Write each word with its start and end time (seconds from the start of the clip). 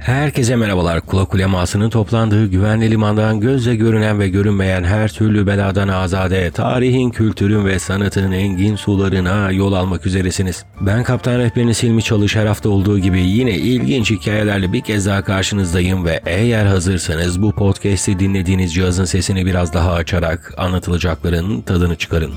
Herkese 0.00 0.56
merhabalar. 0.56 1.00
Kulak 1.00 1.34
ulemasının 1.34 1.90
toplandığı 1.90 2.46
güvenli 2.46 2.90
limandan 2.90 3.40
gözle 3.40 3.76
görünen 3.76 4.20
ve 4.20 4.28
görünmeyen 4.28 4.84
her 4.84 5.12
türlü 5.12 5.46
beladan 5.46 5.88
azade, 5.88 6.50
tarihin, 6.50 7.10
kültürün 7.10 7.64
ve 7.66 7.78
sanatının 7.78 8.32
engin 8.32 8.76
sularına 8.76 9.50
yol 9.50 9.72
almak 9.72 10.06
üzeresiniz. 10.06 10.64
Ben 10.80 11.04
kaptan 11.04 11.38
rehberiniz 11.38 11.82
Hilmi 11.82 12.02
Çalış 12.02 12.36
her 12.36 12.46
hafta 12.46 12.68
olduğu 12.68 12.98
gibi 12.98 13.20
yine 13.20 13.54
ilginç 13.54 14.10
hikayelerle 14.10 14.72
bir 14.72 14.80
kez 14.80 15.06
daha 15.06 15.22
karşınızdayım 15.22 16.04
ve 16.04 16.20
eğer 16.26 16.66
hazırsanız 16.66 17.42
bu 17.42 17.52
podcast'i 17.52 18.18
dinlediğiniz 18.18 18.74
cihazın 18.74 19.04
sesini 19.04 19.46
biraz 19.46 19.74
daha 19.74 19.92
açarak 19.92 20.54
anlatılacakların 20.56 21.60
tadını 21.60 21.96
çıkarın. 21.96 22.32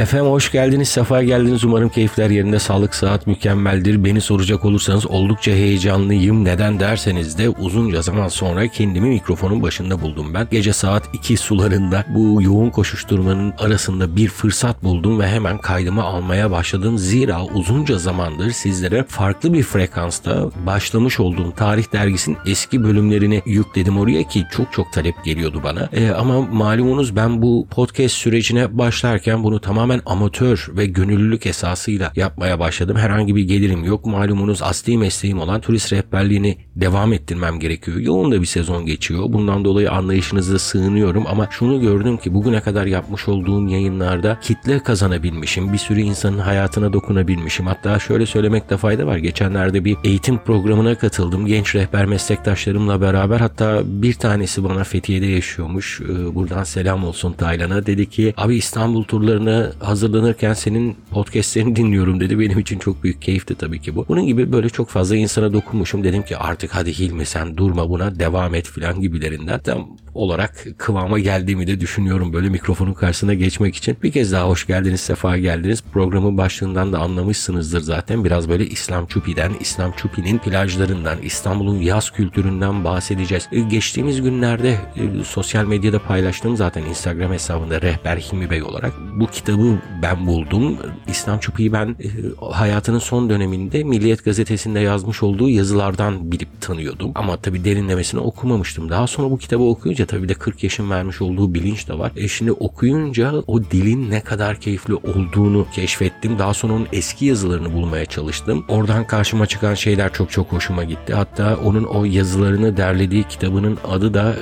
Efendim 0.00 0.30
hoş 0.30 0.52
geldiniz, 0.52 0.88
sefa 0.88 1.22
geldiniz. 1.22 1.64
Umarım 1.64 1.88
keyifler 1.88 2.30
yerinde, 2.30 2.58
sağlık, 2.58 2.94
saat 2.94 3.26
mükemmeldir. 3.26 4.04
Beni 4.04 4.20
soracak 4.20 4.64
olursanız 4.64 5.06
oldukça 5.06 5.50
heyecanlıyım. 5.50 6.44
Neden 6.44 6.80
derseniz 6.80 7.38
de 7.38 7.48
uzunca 7.48 8.02
zaman 8.02 8.28
sonra 8.28 8.68
kendimi 8.68 9.08
mikrofonun 9.08 9.62
başında 9.62 10.02
buldum 10.02 10.34
ben. 10.34 10.48
Gece 10.50 10.72
saat 10.72 11.02
2 11.12 11.36
sularında 11.36 12.04
bu 12.14 12.42
yoğun 12.42 12.70
koşuşturmanın 12.70 13.54
arasında 13.58 14.16
bir 14.16 14.28
fırsat 14.28 14.82
buldum 14.84 15.20
ve 15.20 15.28
hemen 15.28 15.58
kaydımı 15.58 16.02
almaya 16.02 16.50
başladım. 16.50 16.98
Zira 16.98 17.44
uzunca 17.44 17.98
zamandır 17.98 18.50
sizlere 18.50 19.04
farklı 19.08 19.52
bir 19.52 19.62
frekansta 19.62 20.50
başlamış 20.66 21.20
olduğum 21.20 21.52
Tarih 21.56 21.92
Dergisi'nin 21.92 22.38
eski 22.46 22.84
bölümlerini 22.84 23.42
yükledim 23.46 23.98
oraya 23.98 24.22
ki 24.22 24.44
çok 24.52 24.72
çok 24.72 24.92
talep 24.92 25.24
geliyordu 25.24 25.60
bana. 25.64 25.88
E, 25.92 26.10
ama 26.10 26.40
malumunuz 26.40 27.16
ben 27.16 27.42
bu 27.42 27.66
podcast 27.70 28.14
sürecine 28.14 28.78
başlarken 28.78 29.44
bunu 29.44 29.60
tamamen 29.60 29.89
tamamen 29.90 30.02
amatör 30.06 30.68
ve 30.76 30.86
gönüllülük 30.86 31.46
esasıyla 31.46 32.12
yapmaya 32.16 32.58
başladım. 32.58 32.96
Herhangi 32.96 33.36
bir 33.36 33.42
gelirim 33.42 33.84
yok. 33.84 34.06
Malumunuz 34.06 34.62
asli 34.62 34.98
mesleğim 34.98 35.38
olan 35.38 35.60
turist 35.60 35.92
rehberliğini 35.92 36.58
devam 36.76 37.12
ettirmem 37.12 37.58
gerekiyor. 37.60 37.96
Yoğun 37.96 38.32
da 38.32 38.40
bir 38.40 38.46
sezon 38.46 38.86
geçiyor. 38.86 39.24
Bundan 39.28 39.64
dolayı 39.64 39.90
anlayışınıza 39.90 40.58
sığınıyorum 40.58 41.26
ama 41.26 41.48
şunu 41.50 41.80
gördüm 41.80 42.16
ki 42.16 42.34
bugüne 42.34 42.60
kadar 42.60 42.86
yapmış 42.86 43.28
olduğum 43.28 43.68
yayınlarda 43.68 44.38
kitle 44.40 44.82
kazanabilmişim. 44.82 45.72
Bir 45.72 45.78
sürü 45.78 46.00
insanın 46.00 46.38
hayatına 46.38 46.92
dokunabilmişim. 46.92 47.66
Hatta 47.66 47.98
şöyle 47.98 48.26
söylemekte 48.26 48.76
fayda 48.76 49.06
var. 49.06 49.16
Geçenlerde 49.16 49.84
bir 49.84 49.96
eğitim 50.04 50.38
programına 50.38 50.94
katıldım. 50.94 51.46
Genç 51.46 51.74
rehber 51.74 52.06
meslektaşlarımla 52.06 53.00
beraber 53.00 53.40
hatta 53.40 53.82
bir 53.84 54.14
tanesi 54.14 54.64
bana 54.64 54.84
Fethiye'de 54.84 55.26
yaşıyormuş. 55.26 56.00
Ee, 56.00 56.34
buradan 56.34 56.64
selam 56.64 57.04
olsun 57.04 57.32
Taylan'a. 57.32 57.86
Dedi 57.86 58.10
ki 58.10 58.34
abi 58.36 58.56
İstanbul 58.56 59.04
turlarına 59.04 59.70
hazırlanırken 59.80 60.52
senin 60.52 60.96
podcastlerini 61.10 61.76
dinliyorum 61.76 62.20
dedi. 62.20 62.38
Benim 62.38 62.58
için 62.58 62.78
çok 62.78 63.02
büyük 63.02 63.22
keyifti 63.22 63.54
tabii 63.54 63.80
ki 63.80 63.96
bu. 63.96 64.08
Bunun 64.08 64.26
gibi 64.26 64.52
böyle 64.52 64.68
çok 64.68 64.88
fazla 64.88 65.16
insana 65.16 65.52
dokunmuşum. 65.52 66.04
Dedim 66.04 66.22
ki 66.22 66.36
artık 66.36 66.74
hadi 66.74 66.98
Hilmi 66.98 67.26
sen 67.26 67.56
durma 67.56 67.90
buna 67.90 68.18
devam 68.18 68.54
et 68.54 68.68
filan 68.68 69.00
gibilerinden. 69.00 69.60
Tam 69.60 69.88
olarak 70.14 70.66
kıvama 70.78 71.18
geldiğimi 71.18 71.66
de 71.66 71.80
düşünüyorum 71.80 72.32
böyle 72.32 72.48
mikrofonun 72.48 72.92
karşısına 72.92 73.34
geçmek 73.34 73.76
için. 73.76 73.96
Bir 74.02 74.12
kez 74.12 74.32
daha 74.32 74.48
hoş 74.48 74.66
geldiniz, 74.66 75.00
sefa 75.00 75.38
geldiniz. 75.38 75.82
Programın 75.92 76.38
başlığından 76.38 76.92
da 76.92 76.98
anlamışsınızdır 76.98 77.80
zaten. 77.80 78.24
Biraz 78.24 78.48
böyle 78.48 78.66
İslam 78.66 79.06
Çupi'den, 79.06 79.52
İslam 79.60 79.92
Çupi'nin 79.92 80.38
plajlarından, 80.38 81.18
İstanbul'un 81.22 81.78
yaz 81.78 82.10
kültüründen 82.10 82.84
bahsedeceğiz. 82.84 83.48
E, 83.52 83.60
geçtiğimiz 83.60 84.22
günlerde 84.22 84.70
e, 84.70 85.24
sosyal 85.24 85.64
medyada 85.64 85.98
paylaştığım 85.98 86.56
zaten 86.56 86.82
Instagram 86.82 87.32
hesabında 87.32 87.82
Rehber 87.82 88.16
Hilmi 88.16 88.50
Bey 88.50 88.62
olarak 88.62 88.92
bu 89.16 89.26
kitabı 89.26 89.78
ben 90.02 90.26
buldum. 90.26 90.76
İslam 91.08 91.38
Çupi'yi 91.38 91.72
ben 91.72 91.88
e, 91.88 92.08
hayatının 92.50 92.98
son 92.98 93.30
döneminde 93.30 93.84
Milliyet 93.84 94.24
Gazetesi'nde 94.24 94.80
yazmış 94.80 95.22
olduğu 95.22 95.48
yazılardan 95.48 96.32
bilip 96.32 96.60
tanıyordum. 96.60 97.12
Ama 97.14 97.36
tabii 97.36 97.64
derinlemesine 97.64 98.20
okumamıştım. 98.20 98.88
Daha 98.88 99.06
sonra 99.06 99.30
bu 99.30 99.38
kitabı 99.38 99.62
okuyunca 99.62 99.99
okuyunca 100.00 100.06
tabii 100.06 100.28
de 100.28 100.34
40 100.34 100.64
yaşın 100.64 100.90
vermiş 100.90 101.20
olduğu 101.22 101.54
bilinç 101.54 101.88
de 101.88 101.98
var. 101.98 102.12
E 102.16 102.28
şimdi 102.28 102.52
okuyunca 102.52 103.32
o 103.46 103.62
dilin 103.62 104.10
ne 104.10 104.20
kadar 104.20 104.60
keyifli 104.60 104.94
olduğunu 104.94 105.66
keşfettim. 105.72 106.38
Daha 106.38 106.54
sonra 106.54 106.72
onun 106.72 106.88
eski 106.92 107.26
yazılarını 107.26 107.72
bulmaya 107.72 108.06
çalıştım. 108.06 108.64
Oradan 108.68 109.06
karşıma 109.06 109.46
çıkan 109.46 109.74
şeyler 109.74 110.12
çok 110.12 110.30
çok 110.30 110.52
hoşuma 110.52 110.84
gitti. 110.84 111.14
Hatta 111.14 111.56
onun 111.56 111.84
o 111.84 112.04
yazılarını 112.04 112.76
derlediği 112.76 113.24
kitabının 113.24 113.78
adı 113.84 114.14
da 114.14 114.36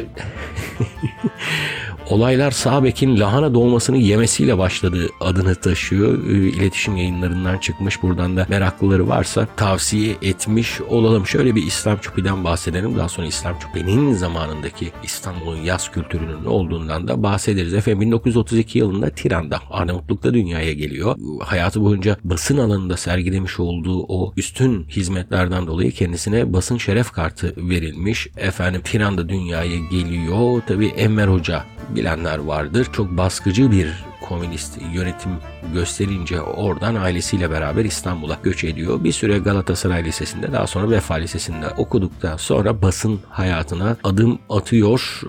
Olaylar 2.11 2.51
Sabek'in 2.51 3.21
lahana 3.21 3.55
dolmasını 3.55 3.97
yemesiyle 3.97 4.59
başladığı 4.59 5.09
adını 5.21 5.55
taşıyor. 5.55 6.29
Ee, 6.29 6.33
iletişim 6.33 6.97
yayınlarından 6.97 7.59
çıkmış. 7.59 8.03
Buradan 8.03 8.37
da 8.37 8.47
meraklıları 8.49 9.09
varsa 9.09 9.49
tavsiye 9.57 10.17
etmiş 10.23 10.81
olalım. 10.81 11.27
Şöyle 11.27 11.55
bir 11.55 11.63
İslam 11.63 11.99
Çupi'den 11.99 12.45
bahsedelim. 12.45 12.97
Daha 12.97 13.09
sonra 13.09 13.27
İslam 13.27 13.59
Çupi'nin 13.59 14.15
zamanındaki 14.15 14.93
İstanbul'un 15.03 15.63
yaz 15.63 15.91
kültürünün 15.91 16.45
olduğundan 16.45 17.09
da 17.09 17.23
bahsederiz. 17.23 17.75
Efendim 17.75 18.01
1932 18.01 18.79
yılında 18.79 19.11
Tiran'da 19.11 19.61
Arnavutluk'ta 19.71 20.35
dünyaya 20.35 20.73
geliyor. 20.73 21.17
Hayatı 21.41 21.81
boyunca 21.81 22.17
basın 22.25 22.59
alanında 22.59 22.97
sergilemiş 22.97 23.61
olduğu 23.61 24.03
o 24.03 24.33
üstün 24.37 24.85
hizmetlerden 24.89 25.67
dolayı 25.67 25.93
kendisine 25.93 26.53
basın 26.53 26.79
şeref 26.79 27.11
kartı 27.11 27.55
verilmiş. 27.57 28.29
Efendim 28.37 28.81
Tiran'da 28.85 29.29
dünyaya 29.29 29.79
geliyor. 29.91 30.63
Tabi 30.67 30.87
Enver 30.87 31.29
Hoca 31.29 31.65
bilenler 31.99 32.39
vardır. 32.39 32.89
Çok 32.93 33.11
baskıcı 33.11 33.71
bir 33.71 34.05
komünist 34.29 34.79
yönetim 34.95 35.31
gösterince 35.75 36.41
oradan 36.41 36.95
ailesiyle 36.95 37.51
beraber 37.51 37.85
İstanbul'a 37.85 38.39
göç 38.43 38.65
ediyor. 38.65 39.05
Bir 39.05 39.13
süre 39.13 39.39
Galatasaray 39.39 40.05
Lisesi'nde 40.05 40.53
daha 40.53 40.67
sonra 40.67 40.91
Vefa 40.91 41.15
Lisesi'nde 41.15 41.69
okuduktan 41.77 42.37
sonra 42.37 42.83
basın 42.83 43.21
hayatına 43.29 43.97
adım 44.05 44.39
atıyor. 44.49 45.21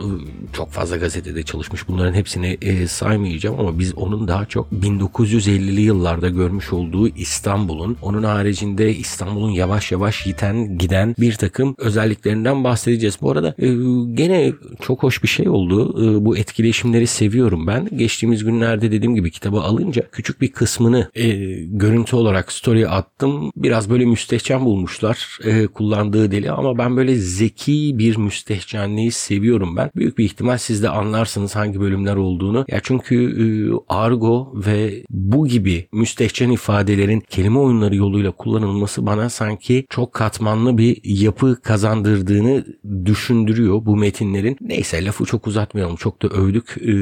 Çok 0.54 0.72
fazla 0.72 0.98
gazetede 0.98 1.44
çalışmış. 1.44 1.88
Bunların 1.88 2.14
hepsini 2.14 2.58
e, 2.62 2.88
saymayacağım 2.88 3.59
ama 3.59 3.80
biz 3.80 3.94
onun 3.96 4.28
daha 4.28 4.46
çok 4.46 4.72
1950'li 4.72 5.82
yıllarda 5.82 6.30
görmüş 6.30 6.74
olduğu 6.74 7.08
İstanbul'un 7.08 7.98
onun 8.02 8.24
haricinde 8.24 8.96
İstanbul'un 8.96 9.52
yavaş 9.52 9.92
yavaş 9.92 10.26
yiten 10.26 10.78
giden 10.78 11.16
bir 11.20 11.34
takım 11.34 11.76
özelliklerinden 11.78 12.64
bahsedeceğiz. 12.64 13.18
Bu 13.22 13.32
arada 13.32 13.56
e, 13.58 13.68
gene 14.14 14.54
çok 14.82 15.04
hoş 15.04 15.24
bir 15.24 15.28
şey 15.28 15.50
oldu. 15.50 16.04
E, 16.04 16.26
bu 16.26 16.38
etkileşimleri 16.38 17.08
seviyorum 17.08 17.68
ben. 17.68 17.90
Geçtiğimiz 17.98 18.44
günlerde 18.44 18.89
dediğim 18.92 19.16
gibi 19.16 19.32
kitabı 19.32 19.60
alınca 19.60 20.10
küçük 20.12 20.42
bir 20.42 20.52
kısmını 20.52 21.10
e, 21.16 21.28
görüntü 21.64 22.16
olarak 22.16 22.52
story 22.52 22.88
attım. 22.88 23.52
Biraz 23.56 23.90
böyle 23.90 24.06
müstehcen 24.06 24.66
bulmuşlar 24.66 25.38
e, 25.44 25.68
kullandığı 25.68 26.32
dili 26.32 26.52
ama 26.52 26.78
ben 26.78 26.98
böyle 26.98 27.16
zeki 27.16 27.92
bir 27.98 28.18
müstehcenliği 28.18 29.12
seviyorum 29.12 29.76
ben. 29.76 29.92
Büyük 29.96 30.18
bir 30.18 30.26
ihtimal 30.26 30.58
siz 30.58 30.84
de 30.84 30.90
anlarsınız 30.90 31.56
hangi 31.56 31.80
bölümler 31.80 32.16
olduğunu. 32.16 32.66
Ya 32.68 32.80
çünkü 32.84 33.16
e, 33.16 33.46
argo 33.90 34.54
ve 34.56 35.04
bu 35.10 35.48
gibi 35.48 35.88
müstehcen 35.92 36.50
ifadelerin 36.50 37.24
kelime 37.30 37.60
oyunları 37.60 37.96
yoluyla 37.96 38.32
kullanılması 38.32 39.06
bana 39.06 39.30
sanki 39.30 39.86
çok 39.90 40.14
katmanlı 40.14 40.78
bir 40.78 41.02
yapı 41.04 41.62
kazandırdığını 41.62 42.66
düşündürüyor 43.06 43.86
bu 43.86 43.96
metinlerin. 43.96 44.58
Neyse 44.62 45.06
lafı 45.06 45.26
çok 45.26 45.48
uzatmayalım. 45.48 45.96
Çok 45.96 46.22
da 46.22 46.28
övdük. 46.28 46.78
E, 46.82 46.94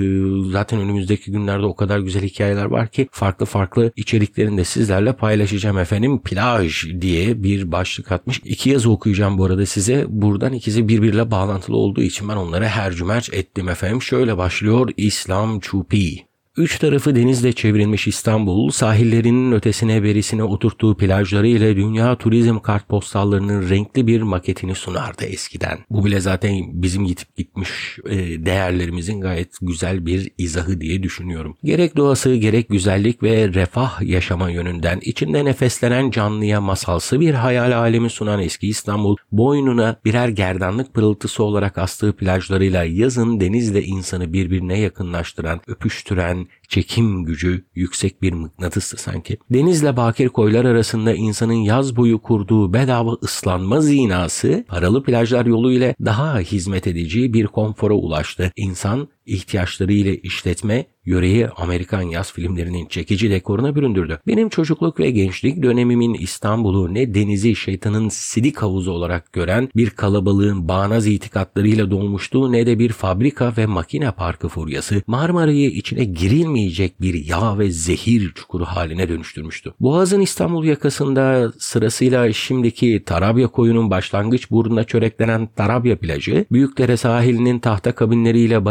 zaten 0.51 0.79
önümüzdeki 0.79 1.31
günlerde 1.31 1.65
o 1.65 1.75
kadar 1.77 1.99
güzel 1.99 2.23
hikayeler 2.23 2.65
var 2.65 2.87
ki 2.87 3.07
farklı 3.11 3.45
farklı 3.45 3.91
içeriklerini 3.95 4.57
de 4.57 4.63
sizlerle 4.63 5.13
paylaşacağım 5.13 5.77
efendim. 5.77 6.21
Plaj 6.21 6.85
diye 7.01 7.43
bir 7.43 7.71
başlık 7.71 8.11
atmış. 8.11 8.41
İki 8.45 8.69
yazı 8.69 8.91
okuyacağım 8.91 9.37
bu 9.37 9.45
arada 9.45 9.65
size. 9.65 10.05
Buradan 10.09 10.53
ikisi 10.53 10.87
birbiriyle 10.87 11.31
bağlantılı 11.31 11.77
olduğu 11.77 12.01
için 12.01 12.29
ben 12.29 12.35
onları 12.35 12.65
her 12.67 12.93
cümerç 12.93 13.29
ettim 13.33 13.69
efendim. 13.69 14.01
Şöyle 14.01 14.37
başlıyor 14.37 14.89
İslam 14.97 15.59
Çupi. 15.59 16.26
Üç 16.57 16.79
tarafı 16.79 17.15
denizle 17.15 17.53
çevrilmiş 17.53 18.07
İstanbul, 18.07 18.69
sahillerinin 18.69 19.51
ötesine 19.51 20.03
berisine 20.03 20.43
oturttuğu 20.43 20.97
plajları 20.97 21.47
ile 21.47 21.75
dünya 21.75 22.15
turizm 22.15 22.59
kartpostallarının 22.59 23.69
renkli 23.69 24.07
bir 24.07 24.21
maketini 24.21 24.75
sunardı 24.75 25.25
eskiden. 25.25 25.79
Bu 25.89 26.05
bile 26.05 26.19
zaten 26.19 26.61
bizim 26.73 27.03
yitip 27.03 27.35
gitmiş 27.35 27.99
e, 28.09 28.15
değerlerimizin 28.45 29.21
gayet 29.21 29.55
güzel 29.61 30.05
bir 30.05 30.31
izahı 30.37 30.81
diye 30.81 31.03
düşünüyorum. 31.03 31.57
Gerek 31.63 31.97
doğası 31.97 32.35
gerek 32.35 32.69
güzellik 32.69 33.23
ve 33.23 33.53
refah 33.53 34.01
yaşama 34.01 34.49
yönünden 34.49 34.99
içinde 35.01 35.45
nefeslenen 35.45 36.11
canlıya 36.11 36.61
masalsı 36.61 37.19
bir 37.19 37.33
hayal 37.33 37.77
alemi 37.77 38.09
sunan 38.09 38.41
eski 38.41 38.67
İstanbul, 38.67 39.15
boynuna 39.31 39.99
birer 40.05 40.27
gerdanlık 40.27 40.93
pırıltısı 40.93 41.43
olarak 41.43 41.77
astığı 41.77 42.15
plajlarıyla 42.15 42.83
yazın 42.83 43.39
denizle 43.39 43.83
insanı 43.83 44.33
birbirine 44.33 44.79
yakınlaştıran, 44.79 45.61
öpüştüren, 45.67 46.46
çekim 46.67 47.23
gücü 47.23 47.65
yüksek 47.75 48.21
bir 48.21 48.33
mıknatıstı 48.33 48.97
sanki. 48.97 49.37
Denizle 49.49 49.97
bakir 49.97 50.29
koylar 50.29 50.65
arasında 50.65 51.13
insanın 51.13 51.53
yaz 51.53 51.95
boyu 51.95 52.21
kurduğu 52.21 52.73
bedava 52.73 53.17
ıslanma 53.23 53.81
zinası 53.81 54.65
paralı 54.67 55.03
plajlar 55.03 55.45
yolu 55.45 55.71
ile 55.71 55.95
daha 56.05 56.39
hizmet 56.39 56.87
edici 56.87 57.33
bir 57.33 57.47
konfora 57.47 57.93
ulaştı. 57.93 58.51
İnsan 58.55 59.07
ihtiyaçları 59.27 59.93
ile 59.93 60.17
işletme 60.17 60.85
yöreyi 61.07 61.47
Amerikan 61.47 62.01
yaz 62.01 62.33
filmlerinin 62.33 62.85
çekici 62.85 63.31
dekoruna 63.31 63.75
büründürdü. 63.75 64.19
Benim 64.27 64.49
çocukluk 64.49 64.99
ve 64.99 65.11
gençlik 65.11 65.63
dönemimin 65.63 66.13
İstanbul'u 66.13 66.93
ne 66.93 67.13
denizi 67.15 67.55
şeytanın 67.55 68.09
sidik 68.09 68.57
havuzu 68.57 68.91
olarak 68.91 69.33
gören 69.33 69.69
bir 69.75 69.89
kalabalığın 69.89 70.67
bağnaz 70.67 71.07
itikatlarıyla 71.07 71.91
dolmuştu 71.91 72.51
ne 72.51 72.65
de 72.65 72.79
bir 72.79 72.89
fabrika 72.89 73.53
ve 73.57 73.65
makine 73.65 74.11
parkı 74.11 74.47
furyası 74.47 75.01
Marmara'yı 75.07 75.69
içine 75.69 76.03
girilmeyecek 76.03 77.01
bir 77.01 77.25
yağ 77.25 77.59
ve 77.59 77.71
zehir 77.71 78.31
çukuru 78.35 78.65
haline 78.65 79.09
dönüştürmüştü. 79.09 79.73
Boğaz'ın 79.79 80.21
İstanbul 80.21 80.65
yakasında 80.65 81.53
sırasıyla 81.59 82.33
şimdiki 82.33 83.03
Tarabya 83.05 83.47
koyunun 83.47 83.89
başlangıç 83.89 84.51
burnuna 84.51 84.83
çöreklenen 84.83 85.49
Tarabya 85.55 85.99
plajı, 85.99 86.45
Büyükdere 86.51 86.97
sahilinin 86.97 87.59
tahta 87.59 87.91
kabinleriyle 87.91 88.65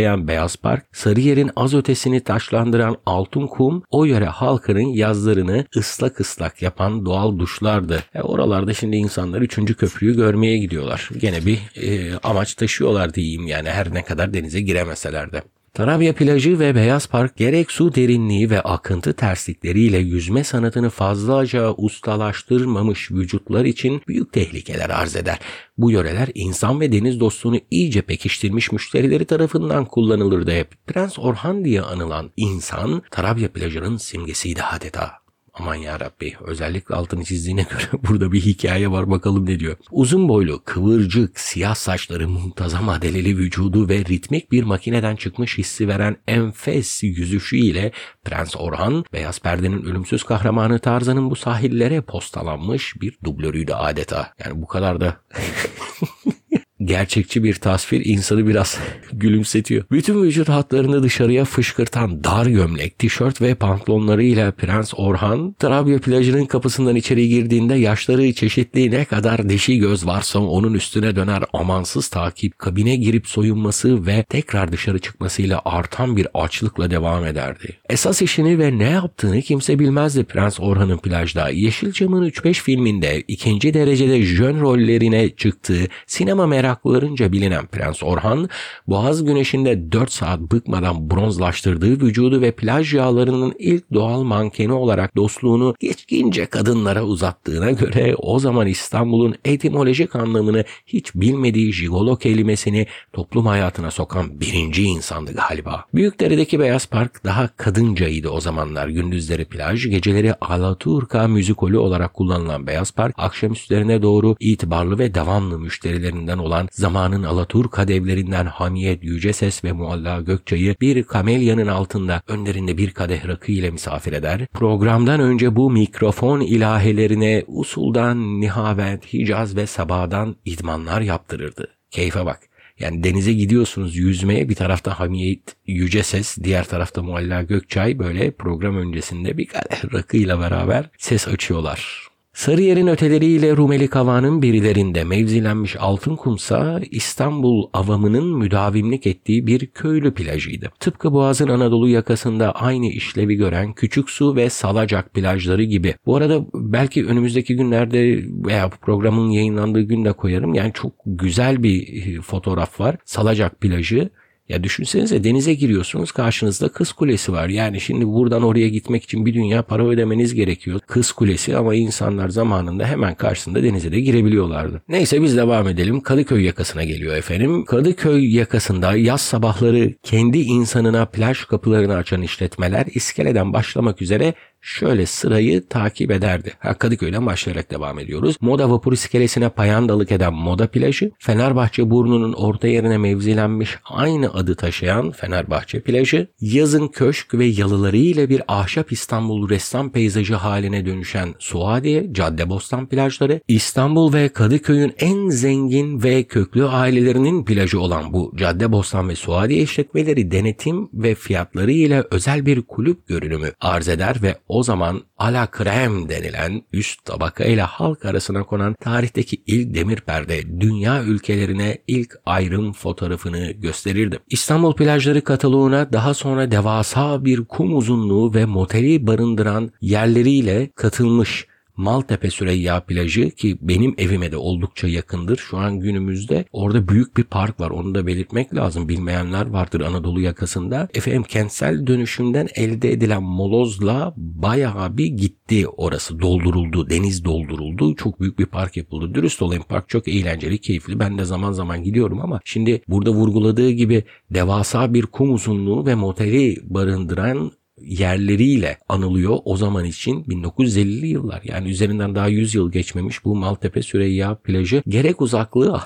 barikatlayan 0.00 0.28
Beyaz 0.28 0.56
Park, 0.56 0.84
Sarıyer'in 0.92 1.50
az 1.56 1.74
ötesini 1.74 2.20
taşlandıran 2.20 2.96
altın 3.06 3.46
kum 3.46 3.82
o 3.90 4.04
yöre 4.04 4.24
halkının 4.24 4.94
yazlarını 4.94 5.64
ıslak 5.76 6.20
ıslak 6.20 6.62
yapan 6.62 7.06
doğal 7.06 7.38
duşlardı. 7.38 8.02
E 8.14 8.22
oralarda 8.22 8.74
şimdi 8.74 8.96
insanlar 8.96 9.40
3. 9.40 9.76
köprüyü 9.76 10.16
görmeye 10.16 10.58
gidiyorlar. 10.58 11.08
Gene 11.18 11.46
bir 11.46 11.58
e, 11.76 12.18
amaç 12.22 12.54
taşıyorlar 12.54 13.14
diyeyim 13.14 13.46
yani 13.46 13.70
her 13.70 13.94
ne 13.94 14.04
kadar 14.04 14.34
denize 14.34 14.60
giremeseler 14.60 15.32
de. 15.32 15.42
Tarabya 15.74 16.14
plajı 16.14 16.58
ve 16.58 16.74
Beyaz 16.74 17.06
Park 17.06 17.36
gerek 17.36 17.70
su 17.70 17.94
derinliği 17.94 18.50
ve 18.50 18.60
akıntı 18.60 19.12
terslikleriyle 19.12 19.98
yüzme 19.98 20.44
sanatını 20.44 20.90
fazlaca 20.90 21.70
ustalaştırmamış 21.70 23.10
vücutlar 23.10 23.64
için 23.64 24.02
büyük 24.08 24.32
tehlikeler 24.32 24.90
arz 24.90 25.16
eder. 25.16 25.38
Bu 25.78 25.90
yöreler 25.90 26.28
insan 26.34 26.80
ve 26.80 26.92
deniz 26.92 27.20
dostluğunu 27.20 27.58
iyice 27.70 28.02
pekiştirmiş 28.02 28.72
müşterileri 28.72 29.24
tarafından 29.24 29.84
kullanılırdı 29.84 30.50
hep. 30.50 30.86
Prens 30.86 31.18
Orhan 31.18 31.64
diye 31.64 31.82
anılan 31.82 32.30
insan 32.36 33.02
Tarabya 33.10 33.52
plajının 33.52 33.96
simgesiydi 33.96 34.62
adeta. 34.62 35.19
Aman 35.60 35.74
ya 35.74 36.00
Rabbi 36.00 36.36
özellikle 36.40 36.94
altını 36.94 37.24
çizdiğine 37.24 37.62
göre 37.62 38.02
burada 38.08 38.32
bir 38.32 38.40
hikaye 38.40 38.90
var 38.90 39.10
bakalım 39.10 39.46
ne 39.46 39.60
diyor. 39.60 39.76
Uzun 39.90 40.28
boylu, 40.28 40.62
kıvırcık, 40.64 41.40
siyah 41.40 41.74
saçları, 41.74 42.28
muntazam 42.28 42.88
adeleli 42.88 43.36
vücudu 43.36 43.88
ve 43.88 43.98
ritmik 43.98 44.52
bir 44.52 44.62
makineden 44.62 45.16
çıkmış 45.16 45.58
hissi 45.58 45.88
veren 45.88 46.16
enfes 46.28 47.02
yüzüşüyle 47.02 47.92
Prens 48.24 48.56
Orhan, 48.56 49.04
Beyaz 49.12 49.40
Perde'nin 49.40 49.82
ölümsüz 49.82 50.22
kahramanı 50.22 50.78
Tarzan'ın 50.78 51.30
bu 51.30 51.36
sahillere 51.36 52.00
postalanmış 52.00 53.00
bir 53.00 53.18
dublörüydü 53.24 53.72
adeta. 53.72 54.32
Yani 54.44 54.62
bu 54.62 54.66
kadar 54.66 55.00
da 55.00 55.20
gerçekçi 56.84 57.44
bir 57.44 57.54
tasvir 57.54 58.04
insanı 58.04 58.46
biraz 58.46 58.78
gülümsetiyor. 59.12 59.84
Bütün 59.90 60.22
vücut 60.22 60.48
hatlarını 60.48 61.02
dışarıya 61.02 61.44
fışkırtan 61.44 62.24
dar 62.24 62.46
gömlek, 62.46 62.98
tişört 62.98 63.42
ve 63.42 63.54
pantolonlarıyla 63.54 64.52
Prens 64.52 64.92
Orhan, 64.96 65.54
Trabya 65.58 65.98
plajının 65.98 66.44
kapısından 66.44 66.96
içeri 66.96 67.28
girdiğinde 67.28 67.74
yaşları 67.74 68.32
çeşitli 68.32 68.90
ne 68.90 69.04
kadar 69.04 69.48
dişi 69.48 69.78
göz 69.78 70.06
varsa 70.06 70.38
onun 70.38 70.74
üstüne 70.74 71.16
döner 71.16 71.44
amansız 71.52 72.08
takip, 72.08 72.58
kabine 72.58 72.96
girip 72.96 73.26
soyunması 73.26 74.06
ve 74.06 74.22
tekrar 74.28 74.72
dışarı 74.72 74.98
çıkmasıyla 74.98 75.62
artan 75.64 76.16
bir 76.16 76.28
açlıkla 76.34 76.90
devam 76.90 77.24
ederdi. 77.24 77.76
Esas 77.88 78.22
işini 78.22 78.58
ve 78.58 78.78
ne 78.78 78.90
yaptığını 78.90 79.42
kimse 79.42 79.78
bilmezdi 79.78 80.24
Prens 80.24 80.60
Orhan'ın 80.60 80.98
plajda. 80.98 81.48
Yeşilçam'ın 81.48 82.30
3-5 82.30 82.54
filminde 82.54 83.20
ikinci 83.28 83.74
derecede 83.74 84.22
jön 84.22 84.60
rollerine 84.60 85.30
çıktığı 85.30 85.88
sinema 86.06 86.46
merak 86.46 86.69
meraklılarınca 86.70 87.32
bilinen 87.32 87.66
Prens 87.66 88.02
Orhan, 88.02 88.48
Boğaz 88.86 89.24
güneşinde 89.24 89.92
4 89.92 90.12
saat 90.12 90.40
bıkmadan 90.40 91.10
bronzlaştırdığı 91.10 92.00
vücudu 92.00 92.40
ve 92.40 92.50
plaj 92.52 92.94
yağlarının 92.94 93.54
ilk 93.58 93.92
doğal 93.92 94.22
mankeni 94.22 94.72
olarak 94.72 95.16
dostluğunu 95.16 95.74
geçkince 95.80 96.46
kadınlara 96.46 97.02
uzattığına 97.02 97.70
göre 97.70 98.14
o 98.18 98.38
zaman 98.38 98.66
İstanbul'un 98.66 99.34
etimolojik 99.44 100.16
anlamını 100.16 100.64
hiç 100.86 101.14
bilmediği 101.14 101.72
jigolo 101.72 102.16
kelimesini 102.16 102.86
toplum 103.12 103.46
hayatına 103.46 103.90
sokan 103.90 104.40
birinci 104.40 104.84
insandı 104.84 105.32
galiba. 105.32 105.84
Büyükdere'deki 105.94 106.60
Beyaz 106.60 106.86
Park 106.86 107.24
daha 107.24 107.48
kadıncaydı 107.56 108.28
o 108.28 108.40
zamanlar. 108.40 108.88
Gündüzleri 108.88 109.44
plaj, 109.44 109.86
geceleri 109.86 110.34
Alaturka 110.34 111.28
müzikolü 111.28 111.78
olarak 111.78 112.14
kullanılan 112.14 112.66
Beyaz 112.66 112.92
Park, 112.92 113.14
akşamüstlerine 113.18 114.02
doğru 114.02 114.36
itibarlı 114.40 114.98
ve 114.98 115.14
devamlı 115.14 115.58
müşterilerinden 115.58 116.38
olan 116.38 116.59
olan 116.60 116.68
zamanın 116.72 117.22
Alaturka 117.22 117.88
devlerinden 117.88 118.46
Hamiyet 118.46 119.04
Yüceses 119.04 119.64
ve 119.64 119.72
Mualla 119.72 120.20
Gökçay'ı 120.20 120.74
bir 120.80 121.02
kamelyanın 121.02 121.66
altında 121.66 122.22
önlerinde 122.28 122.76
bir 122.76 122.90
kadeh 122.90 123.28
rakı 123.28 123.52
ile 123.52 123.70
misafir 123.70 124.12
eder. 124.12 124.46
Programdan 124.52 125.20
önce 125.20 125.56
bu 125.56 125.70
mikrofon 125.70 126.40
ilahelerine 126.40 127.44
usuldan, 127.46 128.40
nihavent, 128.40 129.12
hicaz 129.12 129.56
ve 129.56 129.66
sabadan 129.66 130.36
idmanlar 130.44 131.00
yaptırırdı. 131.00 131.68
Keyfe 131.90 132.24
bak. 132.24 132.40
Yani 132.78 133.04
denize 133.04 133.32
gidiyorsunuz 133.32 133.96
yüzmeye 133.96 134.48
bir 134.48 134.54
tarafta 134.54 135.00
Hamiyet 135.00 135.56
Yüce 135.66 136.02
Ses 136.02 136.38
diğer 136.42 136.64
tarafta 136.64 137.02
Mualla 137.02 137.42
Gökçay 137.42 137.98
böyle 137.98 138.30
program 138.30 138.76
öncesinde 138.76 139.36
bir 139.36 139.46
kadeh 139.46 139.94
rakıyla 139.94 140.40
beraber 140.40 140.90
ses 140.98 141.28
açıyorlar. 141.28 142.09
Sarıyer'in 142.34 142.86
öteleriyle 142.86 143.56
Rumeli 143.56 143.88
Kava'nın 143.88 144.42
birilerinde 144.42 145.04
mevzilenmiş 145.04 145.76
altın 145.78 146.16
kumsa 146.16 146.80
İstanbul 146.90 147.68
avamının 147.72 148.38
müdavimlik 148.38 149.06
ettiği 149.06 149.46
bir 149.46 149.66
köylü 149.66 150.14
plajıydı. 150.14 150.70
Tıpkı 150.80 151.12
Boğaz'ın 151.12 151.48
Anadolu 151.48 151.88
yakasında 151.88 152.52
aynı 152.52 152.86
işlevi 152.86 153.34
gören 153.34 153.72
Küçük 153.72 154.10
Su 154.10 154.36
ve 154.36 154.50
Salacak 154.50 155.14
plajları 155.14 155.62
gibi. 155.62 155.94
Bu 156.06 156.16
arada 156.16 156.46
belki 156.54 157.06
önümüzdeki 157.06 157.56
günlerde 157.56 158.24
veya 158.46 158.70
programın 158.70 159.30
yayınlandığı 159.30 159.82
günde 159.82 160.12
koyarım. 160.12 160.54
Yani 160.54 160.72
çok 160.72 160.92
güzel 161.06 161.62
bir 161.62 162.20
fotoğraf 162.22 162.80
var. 162.80 162.96
Salacak 163.04 163.60
plajı 163.60 164.10
ya 164.50 164.64
düşünsenize 164.64 165.24
denize 165.24 165.54
giriyorsunuz 165.54 166.12
karşınızda 166.12 166.68
Kız 166.68 166.92
Kulesi 166.92 167.32
var. 167.32 167.48
Yani 167.48 167.80
şimdi 167.80 168.06
buradan 168.06 168.42
oraya 168.42 168.68
gitmek 168.68 169.04
için 169.04 169.26
bir 169.26 169.34
dünya 169.34 169.62
para 169.62 169.86
ödemeniz 169.86 170.34
gerekiyor. 170.34 170.80
Kız 170.86 171.12
Kulesi 171.12 171.56
ama 171.56 171.74
insanlar 171.74 172.28
zamanında 172.28 172.86
hemen 172.86 173.14
karşısında 173.14 173.62
denize 173.62 173.92
de 173.92 174.00
girebiliyorlardı. 174.00 174.82
Neyse 174.88 175.22
biz 175.22 175.36
devam 175.36 175.68
edelim. 175.68 176.00
Kadıköy 176.00 176.44
yakasına 176.44 176.84
geliyor 176.84 177.16
efendim. 177.16 177.64
Kadıköy 177.64 178.36
yakasında 178.36 178.96
yaz 178.96 179.20
sabahları 179.20 179.94
kendi 180.02 180.38
insanına 180.38 181.06
plaj 181.06 181.44
kapılarını 181.44 181.94
açan 181.94 182.22
işletmeler 182.22 182.86
iskeleden 182.94 183.52
başlamak 183.52 184.02
üzere 184.02 184.34
şöyle 184.60 185.06
sırayı 185.06 185.68
takip 185.68 186.10
ederdi. 186.10 186.52
Kadıköy'den 186.78 187.26
başlayarak 187.26 187.70
devam 187.70 187.98
ediyoruz. 187.98 188.36
Moda 188.40 188.70
vapur 188.70 188.92
iskelesine 188.92 189.48
payandalık 189.48 190.12
eden 190.12 190.34
Moda 190.34 190.66
plajı, 190.66 191.10
Fenerbahçe 191.18 191.90
burnunun 191.90 192.32
orta 192.32 192.68
yerine 192.68 192.98
mevzilenmiş 192.98 193.78
aynı 193.84 194.34
adı 194.34 194.54
taşıyan 194.54 195.10
Fenerbahçe 195.10 195.80
plajı, 195.80 196.26
yazın 196.40 196.88
köşk 196.88 197.34
ve 197.34 197.44
yalıları 197.44 197.96
ile 197.96 198.28
bir 198.28 198.42
ahşap 198.48 198.92
İstanbul 198.92 199.48
ressam 199.48 199.92
peyzajı 199.92 200.34
haline 200.34 200.86
dönüşen 200.86 201.34
Suadiye, 201.38 202.12
Caddebostan 202.12 202.88
plajları, 202.88 203.40
İstanbul 203.48 204.12
ve 204.12 204.28
Kadıköy'ün 204.28 204.92
en 204.98 205.28
zengin 205.28 206.02
ve 206.02 206.22
köklü 206.22 206.64
ailelerinin 206.64 207.44
plajı 207.44 207.80
olan 207.80 208.12
bu 208.12 208.32
Caddebostan 208.36 209.08
ve 209.08 209.14
Suadiye 209.16 209.62
işletmeleri 209.62 210.30
denetim 210.30 210.88
ve 210.94 211.14
fiyatları 211.14 211.72
ile 211.72 212.04
özel 212.10 212.46
bir 212.46 212.62
kulüp 212.62 213.08
görünümü 213.08 213.52
arz 213.60 213.88
eder 213.88 214.16
ve 214.22 214.34
o 214.50 214.62
zaman 214.62 215.02
ala 215.18 215.46
krem 215.46 216.08
denilen 216.08 216.62
üst 216.72 217.04
tabaka 217.04 217.44
ile 217.44 217.62
halk 217.62 218.04
arasına 218.04 218.42
konan 218.42 218.74
tarihteki 218.80 219.42
ilk 219.46 219.74
demir 219.74 220.00
perde 220.00 220.60
dünya 220.60 221.02
ülkelerine 221.02 221.78
ilk 221.86 222.14
ayrım 222.26 222.72
fotoğrafını 222.72 223.50
gösterirdi. 223.50 224.18
İstanbul 224.30 224.74
plajları 224.74 225.24
kataloğuna 225.24 225.92
daha 225.92 226.14
sonra 226.14 226.50
devasa 226.50 227.24
bir 227.24 227.44
kum 227.44 227.76
uzunluğu 227.76 228.34
ve 228.34 228.44
moteli 228.44 229.06
barındıran 229.06 229.70
yerleriyle 229.80 230.70
katılmış 230.76 231.46
Maltepe 231.76 232.30
Süreyya 232.30 232.80
plajı 232.80 233.30
ki 233.30 233.58
benim 233.60 233.94
evime 233.98 234.32
de 234.32 234.36
oldukça 234.36 234.88
yakındır. 234.88 235.36
Şu 235.36 235.58
an 235.58 235.80
günümüzde 235.80 236.44
orada 236.52 236.88
büyük 236.88 237.16
bir 237.16 237.24
park 237.24 237.60
var. 237.60 237.70
Onu 237.70 237.94
da 237.94 238.06
belirtmek 238.06 238.54
lazım. 238.54 238.88
Bilmeyenler 238.88 239.46
vardır 239.46 239.80
Anadolu 239.80 240.20
yakasında. 240.20 240.88
Efendim 240.94 241.22
kentsel 241.22 241.86
dönüşümden 241.86 242.48
elde 242.54 242.92
edilen 242.92 243.22
molozla 243.22 244.14
bayağı 244.16 244.96
bir 244.96 245.06
gitti 245.06 245.68
orası. 245.68 246.20
Dolduruldu. 246.20 246.90
Deniz 246.90 247.24
dolduruldu. 247.24 247.96
Çok 247.96 248.20
büyük 248.20 248.38
bir 248.38 248.46
park 248.46 248.76
yapıldı. 248.76 249.14
Dürüst 249.14 249.42
olayım 249.42 249.64
park 249.68 249.88
çok 249.88 250.08
eğlenceli, 250.08 250.58
keyifli. 250.58 250.98
Ben 250.98 251.18
de 251.18 251.24
zaman 251.24 251.52
zaman 251.52 251.82
gidiyorum 251.82 252.20
ama 252.20 252.40
şimdi 252.44 252.82
burada 252.88 253.10
vurguladığı 253.10 253.70
gibi 253.70 254.04
devasa 254.30 254.94
bir 254.94 255.06
kum 255.06 255.34
uzunluğu 255.34 255.86
ve 255.86 255.94
moteli 255.94 256.56
barındıran 256.62 257.52
yerleriyle 257.90 258.78
anılıyor 258.88 259.38
o 259.44 259.56
zaman 259.56 259.84
için 259.84 260.24
1950'li 260.24 261.06
yıllar 261.06 261.40
yani 261.44 261.70
üzerinden 261.70 262.14
daha 262.14 262.28
100 262.28 262.54
yıl 262.54 262.72
geçmemiş 262.72 263.24
bu 263.24 263.36
Maltepe 263.36 263.82
Süreyya 263.82 264.34
plajı 264.34 264.82
gerek 264.88 265.20
uzaklığı 265.22 265.80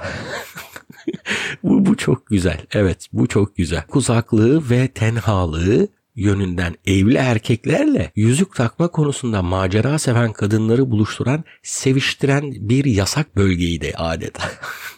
bu, 1.63 1.87
bu 1.87 1.97
çok 1.97 2.27
güzel. 2.27 2.61
Evet 2.73 3.09
bu 3.13 3.27
çok 3.27 3.57
güzel. 3.57 3.85
Uzaklığı 3.95 4.71
ve 4.71 4.89
tenhalığı 4.89 5.89
yönünden 6.17 6.75
evli 6.87 7.17
erkeklerle 7.17 8.13
yüzük 8.17 8.55
takma 8.55 8.89
konusunda 8.89 9.43
macera 9.43 9.99
seven 9.99 10.33
kadınları 10.33 10.91
buluşturan, 10.91 11.45
seviştiren 11.63 12.53
bir 12.53 12.85
yasak 12.85 13.37
bölgeydi 13.37 13.93
adeta. 13.97 14.51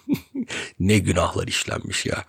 ne 0.81 0.99
günahlar 0.99 1.47
işlenmiş 1.47 2.07
ya. 2.07 2.25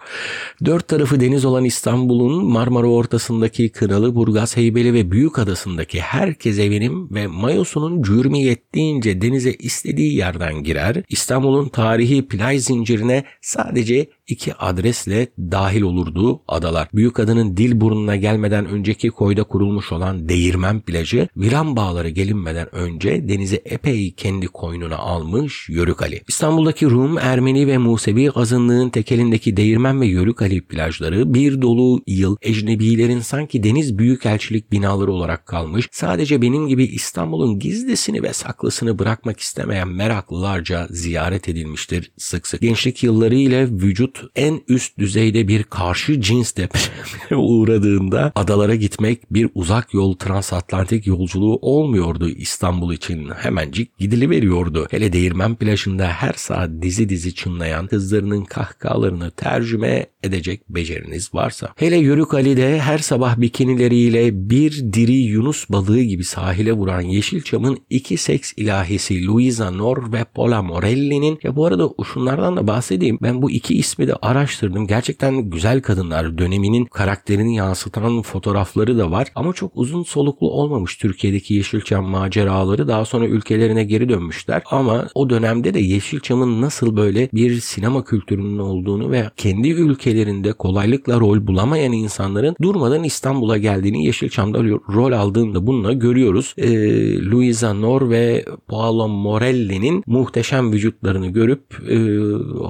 Dört 0.65 0.87
tarafı 0.87 1.19
deniz 1.19 1.45
olan 1.45 1.65
İstanbul'un 1.65 2.45
Marmara 2.45 2.87
ortasındaki 2.87 3.69
Kınalı, 3.69 4.15
Burgaz, 4.15 4.57
Heybeli 4.57 4.93
ve 4.93 5.11
Büyük 5.11 5.39
Adası'ndaki 5.39 6.01
herkes 6.01 6.59
evinin 6.59 7.09
ve 7.11 7.27
mayosunun 7.27 8.03
cürmi 8.03 8.43
yettiğince 8.43 9.21
denize 9.21 9.51
istediği 9.53 10.15
yerden 10.15 10.63
girer. 10.63 11.03
İstanbul'un 11.09 11.69
tarihi 11.69 12.27
plaj 12.27 12.61
zincirine 12.61 13.23
sadece 13.41 14.09
iki 14.27 14.53
adresle 14.55 15.27
dahil 15.39 15.81
olurdu 15.81 16.41
adalar. 16.47 16.87
Büyük 16.93 17.19
adanın 17.19 17.57
dil 17.57 17.81
burnuna 17.81 18.15
gelmeden 18.15 18.65
önceki 18.65 19.09
koyda 19.09 19.43
kurulmuş 19.43 19.91
olan 19.91 20.29
Değirmen 20.29 20.81
plajı, 20.81 21.27
Viran 21.37 21.75
bağları 21.75 22.09
gelinmeden 22.09 22.75
önce 22.75 23.29
denizi 23.29 23.61
epey 23.65 24.11
kendi 24.11 24.47
koynuna 24.47 24.97
almış 24.97 25.69
Yörük 25.69 26.01
Ali. 26.01 26.21
İstanbul'daki 26.27 26.85
Rum, 26.85 27.17
Ermeni 27.17 27.67
ve 27.67 27.77
Musevi 27.97 28.31
azınlığın 28.31 28.89
tekelindeki 28.89 29.57
Değirmen 29.57 30.01
ve 30.01 30.07
Yörük 30.07 30.41
Ali 30.41 30.61
plajları 30.61 31.33
bir 31.33 31.61
dolu 31.61 32.01
yıl 32.07 32.37
ecnebilerin 32.41 33.19
sanki 33.19 33.63
deniz 33.63 33.97
büyükelçilik 33.97 34.71
binaları 34.71 35.11
olarak 35.11 35.45
kalmış, 35.45 35.89
sadece 35.91 36.41
benim 36.41 36.67
gibi 36.67 36.83
İstanbul'un 36.83 37.59
gizlisini 37.59 38.23
ve 38.23 38.33
saklısını 38.33 38.99
bırakmak 38.99 39.39
istemeyen 39.39 39.87
meraklılarca 39.87 40.87
ziyaret 40.89 41.49
edilmiştir 41.49 42.11
sık 42.17 42.47
sık. 42.47 42.61
Gençlik 42.61 43.03
yılları 43.03 43.35
ile 43.35 43.67
vücut 43.71 44.23
en 44.35 44.61
üst 44.67 44.97
düzeyde 44.99 45.47
bir 45.47 45.63
karşı 45.63 46.21
cins 46.21 46.55
depremine 46.55 47.35
uğradığında 47.47 48.31
adalara 48.35 48.75
gitmek 48.75 49.33
bir 49.33 49.49
uzak 49.55 49.93
yol 49.93 50.13
transatlantik 50.13 51.07
yolculuğu 51.07 51.59
olmuyordu 51.61 52.29
İstanbul 52.29 52.93
için. 52.93 53.29
Hemencik 53.29 53.97
gidiliveriyordu. 53.97 54.87
Hele 54.91 55.13
değirmen 55.13 55.55
plajında 55.55 56.07
her 56.07 56.33
saat 56.33 56.69
dizi 56.81 57.09
dizi 57.09 57.35
çınlayan 57.35 57.86
kızlarının 57.87 58.43
kahkahalarını 58.43 59.31
tercüme 59.31 60.05
edecek 60.23 60.61
beceriniz 60.69 61.33
varsa. 61.33 61.69
Hele 61.75 61.97
Yörük 61.97 62.33
Ali'de 62.33 62.79
her 62.79 62.97
sabah 62.97 63.37
bikinileriyle 63.37 64.49
bir 64.49 64.93
diri 64.93 65.13
Yunus 65.13 65.69
balığı 65.69 66.01
gibi 66.01 66.23
sahile 66.23 66.73
vuran 66.73 67.01
Yeşilçam'ın 67.01 67.77
iki 67.89 68.17
seks 68.17 68.53
ilahisi 68.57 69.27
Luisa 69.27 69.71
Nor 69.71 70.13
ve 70.13 70.23
Paula 70.23 70.61
Morelli'nin 70.61 71.39
ya 71.43 71.55
bu 71.55 71.65
arada 71.65 71.89
şunlardan 72.13 72.57
da 72.57 72.67
bahsedeyim. 72.67 73.19
Ben 73.21 73.41
bu 73.41 73.51
iki 73.51 73.77
ismi 73.77 74.07
de 74.07 74.13
araştırdım. 74.21 74.87
Gerçekten 74.87 75.49
güzel 75.49 75.81
kadınlar. 75.81 76.37
Döneminin 76.37 76.85
karakterini 76.85 77.55
yansıtan 77.55 78.21
fotoğrafları 78.21 78.97
da 78.97 79.11
var. 79.11 79.27
Ama 79.35 79.53
çok 79.53 79.71
uzun 79.75 80.03
soluklu 80.03 80.51
olmamış 80.51 80.97
Türkiye'deki 80.97 81.53
Yeşilçam 81.53 82.05
maceraları. 82.05 82.87
Daha 82.87 83.05
sonra 83.05 83.25
ülkelerine 83.25 83.83
geri 83.83 84.09
dönmüşler. 84.09 84.61
Ama 84.71 85.07
o 85.15 85.29
dönemde 85.29 85.73
de 85.73 85.79
Yeşilçam'ın 85.79 86.61
nasıl 86.61 86.97
böyle 86.97 87.29
bir 87.33 87.59
sinema 87.77 88.03
kültürünün 88.03 88.57
olduğunu 88.57 89.11
ve 89.11 89.29
kendi 89.37 89.69
ülkelerinde 89.69 90.53
kolaylıkla 90.53 91.19
rol 91.19 91.47
bulamayan 91.47 91.91
insanların 91.91 92.55
durmadan 92.61 93.03
İstanbul'a 93.03 93.57
geldiğini 93.57 94.05
Yeşilçam'da 94.05 94.63
rol 94.93 95.11
aldığında 95.11 95.67
bununla 95.67 95.93
görüyoruz. 95.93 96.53
Ee, 96.57 97.21
Luisa 97.21 97.73
Nor 97.73 98.09
ve 98.09 98.45
Paolo 98.67 99.07
Morelli'nin 99.07 100.03
muhteşem 100.07 100.73
vücutlarını 100.73 101.27
görüp 101.27 101.89
e, 101.89 101.97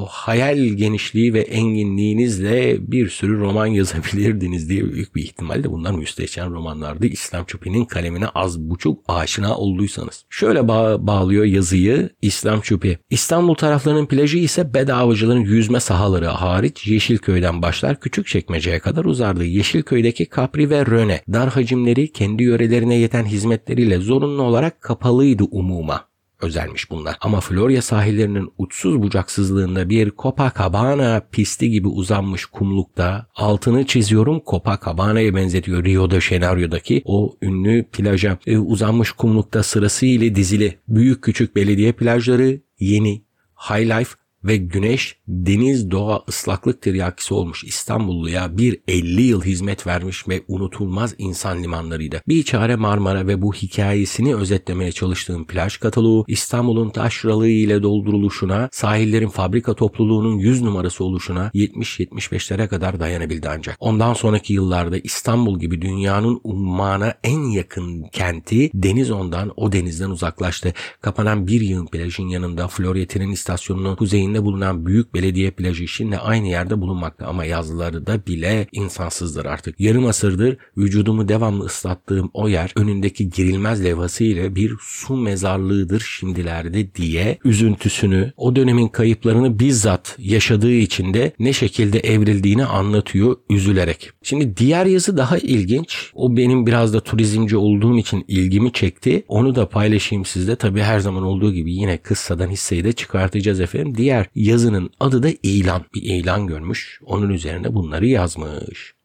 hayal 0.10 0.58
genişliği 0.58 1.34
ve 1.34 1.40
enginliğinizle 1.40 2.78
bir 2.92 3.10
sürü 3.10 3.40
roman 3.40 3.66
yazabilirdiniz 3.82 4.70
diye 4.70 4.94
büyük 4.94 5.16
bir 5.16 5.24
ihtimalle 5.24 5.72
bunlar 5.72 5.92
müstehcen 5.92 6.54
romanlardı. 6.54 7.08
İslam 7.08 7.46
Çupi'nin 7.46 7.86
kalemine 7.86 8.28
az 8.28 8.60
buçuk 8.60 9.04
aşina 9.08 9.58
olduysanız. 9.58 10.26
Şöyle 10.30 10.68
bağ- 10.68 11.08
bağlıyor 11.08 11.46
yazıyı 11.46 12.10
İslam 12.22 12.62
Çupi. 12.62 12.98
İstanbul 13.10 13.56
taraflarının 13.56 14.06
plajı 14.06 14.38
ise 14.38 14.74
bedavacıların 14.98 15.39
yüzme 15.39 15.80
sahaları 15.80 16.25
hariç 16.25 16.88
Yeşilköy'den 16.88 17.62
başlar 17.62 18.00
küçük 18.00 18.27
çekmeceye 18.27 18.80
kadar 18.80 19.06
uzardı. 19.06 19.46
Yeşilköy'deki 19.46 20.27
Capri 20.36 20.70
ve 20.70 20.86
Röne 20.86 21.22
dar 21.34 21.50
hacimleri 21.50 22.12
kendi 22.12 22.44
yörelerine 22.44 22.96
yeten 22.96 23.25
hizmetleriyle 23.25 23.98
zorunlu 23.98 24.42
olarak 24.42 24.82
kapalıydı 24.82 25.44
umuma 25.44 26.08
özelmiş 26.42 26.92
bunlar. 26.92 27.18
Ama 27.22 27.39
Florya 27.39 27.82
sahillerinin 27.82 28.50
uçsuz 28.58 29.01
bucaksızlığında 29.01 29.89
bir 29.89 30.12
Copacabana 30.18 31.22
pisti 31.32 31.70
gibi 31.70 31.88
uzanmış 31.88 32.46
kumlukta 32.46 33.27
altını 33.36 33.86
çiziyorum 33.86 34.42
Copacabana'ya 34.48 35.36
benzetiyor 35.36 35.86
Rio 35.86 36.12
de 36.12 36.22
Janeiro'daki 36.22 37.01
o 37.06 37.38
ünlü 37.42 37.86
plaja 37.92 38.38
e, 38.48 38.58
uzanmış 38.58 39.12
kumlukta 39.12 39.63
sırasıyla 39.63 40.36
dizili 40.36 40.80
büyük 40.88 41.24
küçük 41.24 41.56
belediye 41.56 41.92
plajları 41.92 42.62
yeni 42.80 43.24
High 43.70 44.00
Life 44.00 44.27
ve 44.44 44.58
güneş, 44.58 45.17
deniz, 45.27 45.91
doğa, 45.91 46.24
ıslaklık 46.29 46.82
tiryakisi 46.82 47.34
olmuş 47.34 47.63
İstanbulluya 47.63 48.58
bir 48.58 48.79
50 48.88 49.22
yıl 49.22 49.41
hizmet 49.44 49.88
vermiş 49.88 50.27
ve 50.27 50.41
unutulmaz 50.48 51.15
insan 51.17 51.63
limanlarıydı. 51.63 52.22
Bir 52.27 52.44
çare 52.44 52.75
Marmara 52.75 53.27
ve 53.27 53.41
bu 53.41 53.53
hikayesini 53.53 54.36
özetlemeye 54.36 54.91
çalıştığım 54.91 55.48
plaj 55.48 55.77
kataloğu 55.77 56.25
İstanbul'un 56.27 56.89
taşralığı 56.89 57.50
ile 57.50 57.84
dolduruluşuna, 57.84 58.70
sahillerin 58.72 59.27
fabrika 59.27 59.74
topluluğunun 59.74 60.38
100 60.38 60.62
numarası 60.62 61.03
oluşuna 61.03 61.51
70-75'lere 61.53 62.67
kadar 62.67 63.00
dayanabildi 63.00 63.50
ancak. 63.50 63.77
Ondan 63.79 64.13
sonraki 64.13 64.53
yıllarda 64.53 64.98
İstanbul 64.98 65.60
gibi 65.60 65.82
dünyanın 65.82 66.41
ummana 66.44 67.13
en 67.24 67.39
yakın 67.39 68.03
kenti 68.03 68.72
deniz 68.74 69.12
ondan 69.12 69.53
o 69.56 69.72
denizden 69.72 70.10
uzaklaştı. 70.10 70.74
Kapanan 71.01 71.48
bir 71.48 71.62
yığın 71.62 71.86
plajın 71.86 72.27
yanında 72.27 72.67
Florya 72.67 73.08
tren 73.08 73.29
istasyonunun 73.29 73.96
kuzeyinde 74.28 74.46
bulunan 74.46 74.86
büyük 74.86 75.14
belediye 75.14 75.52
plajı 75.52 75.88
şimdi 75.88 76.18
aynı 76.18 76.48
yerde 76.48 76.82
bulunmakta 76.82 77.26
ama 77.26 77.46
yazları 77.46 78.08
da 78.08 78.26
bile 78.28 78.68
insansızdır 78.72 79.46
artık. 79.46 79.80
Yarım 79.80 80.06
asırdır 80.06 80.58
vücudumu 80.78 81.28
devamlı 81.28 81.66
ıslattığım 81.66 82.30
o 82.34 82.50
yer 82.50 82.72
önündeki 82.76 83.30
girilmez 83.30 83.84
levhası 83.84 84.24
ile 84.24 84.56
bir 84.56 84.74
su 84.82 85.16
mezarlığıdır 85.16 86.00
şimdilerde 86.00 86.96
diye 86.96 87.38
üzüntüsünü, 87.46 88.34
o 88.38 88.56
dönemin 88.56 88.88
kayıplarını 88.88 89.60
bizzat 89.60 90.16
yaşadığı 90.20 90.74
için 90.74 91.14
de 91.14 91.32
ne 91.40 91.54
şekilde 91.54 92.00
evrildiğini 92.00 92.66
anlatıyor 92.66 93.36
üzülerek. 93.50 94.12
Şimdi 94.24 94.58
diğer 94.58 94.86
yazı 94.86 95.18
daha 95.18 95.38
ilginç. 95.38 96.12
O 96.14 96.38
benim 96.38 96.66
biraz 96.66 96.94
da 96.94 97.00
turizmci 97.00 97.58
olduğum 97.58 97.98
için 97.98 98.26
ilgimi 98.28 98.72
çekti. 98.72 99.24
Onu 99.28 99.56
da 99.56 99.70
paylaşayım 99.70 100.26
sizle. 100.26 100.56
Tabii 100.56 100.82
her 100.82 101.00
zaman 101.00 101.24
olduğu 101.24 101.54
gibi 101.54 101.74
yine 101.74 101.98
kıssadan 101.98 102.50
hisseyi 102.50 102.84
de 102.84 102.92
çıkartacağız 102.92 103.60
efendim. 103.60 103.94
Diğer 103.98 104.17
yazının 104.36 104.90
adı 105.00 105.24
da 105.24 105.30
ilan. 105.44 105.86
Bir 105.94 106.02
ilan 106.02 106.48
görmüş. 106.48 107.00
Onun 107.06 107.30
üzerine 107.30 107.74
bunları 107.76 108.08
yazmış. 108.08 108.97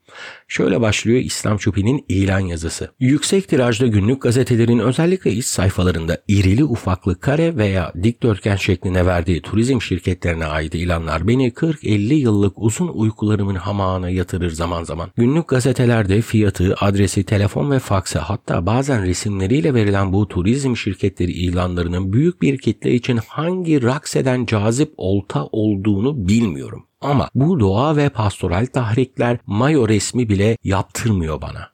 Şöyle 0.48 0.80
başlıyor 0.80 1.20
İslam 1.20 1.56
Çupi'nin 1.56 2.04
ilan 2.08 2.40
yazısı. 2.40 2.90
Yüksek 3.00 3.48
tirajda 3.48 3.86
günlük 3.86 4.22
gazetelerin 4.22 4.78
özellikle 4.78 5.32
iç 5.32 5.46
sayfalarında 5.46 6.18
irili 6.28 6.64
ufaklı 6.64 7.20
kare 7.20 7.56
veya 7.56 7.92
dikdörtgen 8.02 8.56
şekline 8.56 9.06
verdiği 9.06 9.42
turizm 9.42 9.80
şirketlerine 9.80 10.46
ait 10.46 10.74
ilanlar 10.74 11.28
beni 11.28 11.48
40-50 11.48 12.14
yıllık 12.14 12.52
uzun 12.56 12.88
uykularımın 12.88 13.54
hamağına 13.54 14.10
yatırır 14.10 14.50
zaman 14.50 14.84
zaman. 14.84 15.10
Günlük 15.16 15.48
gazetelerde 15.48 16.22
fiyatı, 16.22 16.74
adresi, 16.80 17.24
telefon 17.24 17.70
ve 17.70 17.78
faksı 17.78 18.18
hatta 18.18 18.66
bazen 18.66 19.06
resimleriyle 19.06 19.74
verilen 19.74 20.12
bu 20.12 20.28
turizm 20.28 20.76
şirketleri 20.76 21.32
ilanlarının 21.32 22.12
büyük 22.12 22.42
bir 22.42 22.58
kitle 22.58 22.94
için 22.94 23.20
hangi 23.26 23.82
rakseden 23.82 24.46
cazip 24.46 24.94
olta 24.96 25.46
olduğunu 25.46 26.28
bilmiyorum. 26.28 26.86
Ama 27.02 27.28
bu 27.34 27.60
doğa 27.60 27.96
ve 27.96 28.08
pastoral 28.08 28.66
tahrikler 28.66 29.38
mayo 29.46 29.88
resmi 29.88 30.28
bile 30.28 30.56
yaptırmıyor 30.64 31.42
bana. 31.42 31.70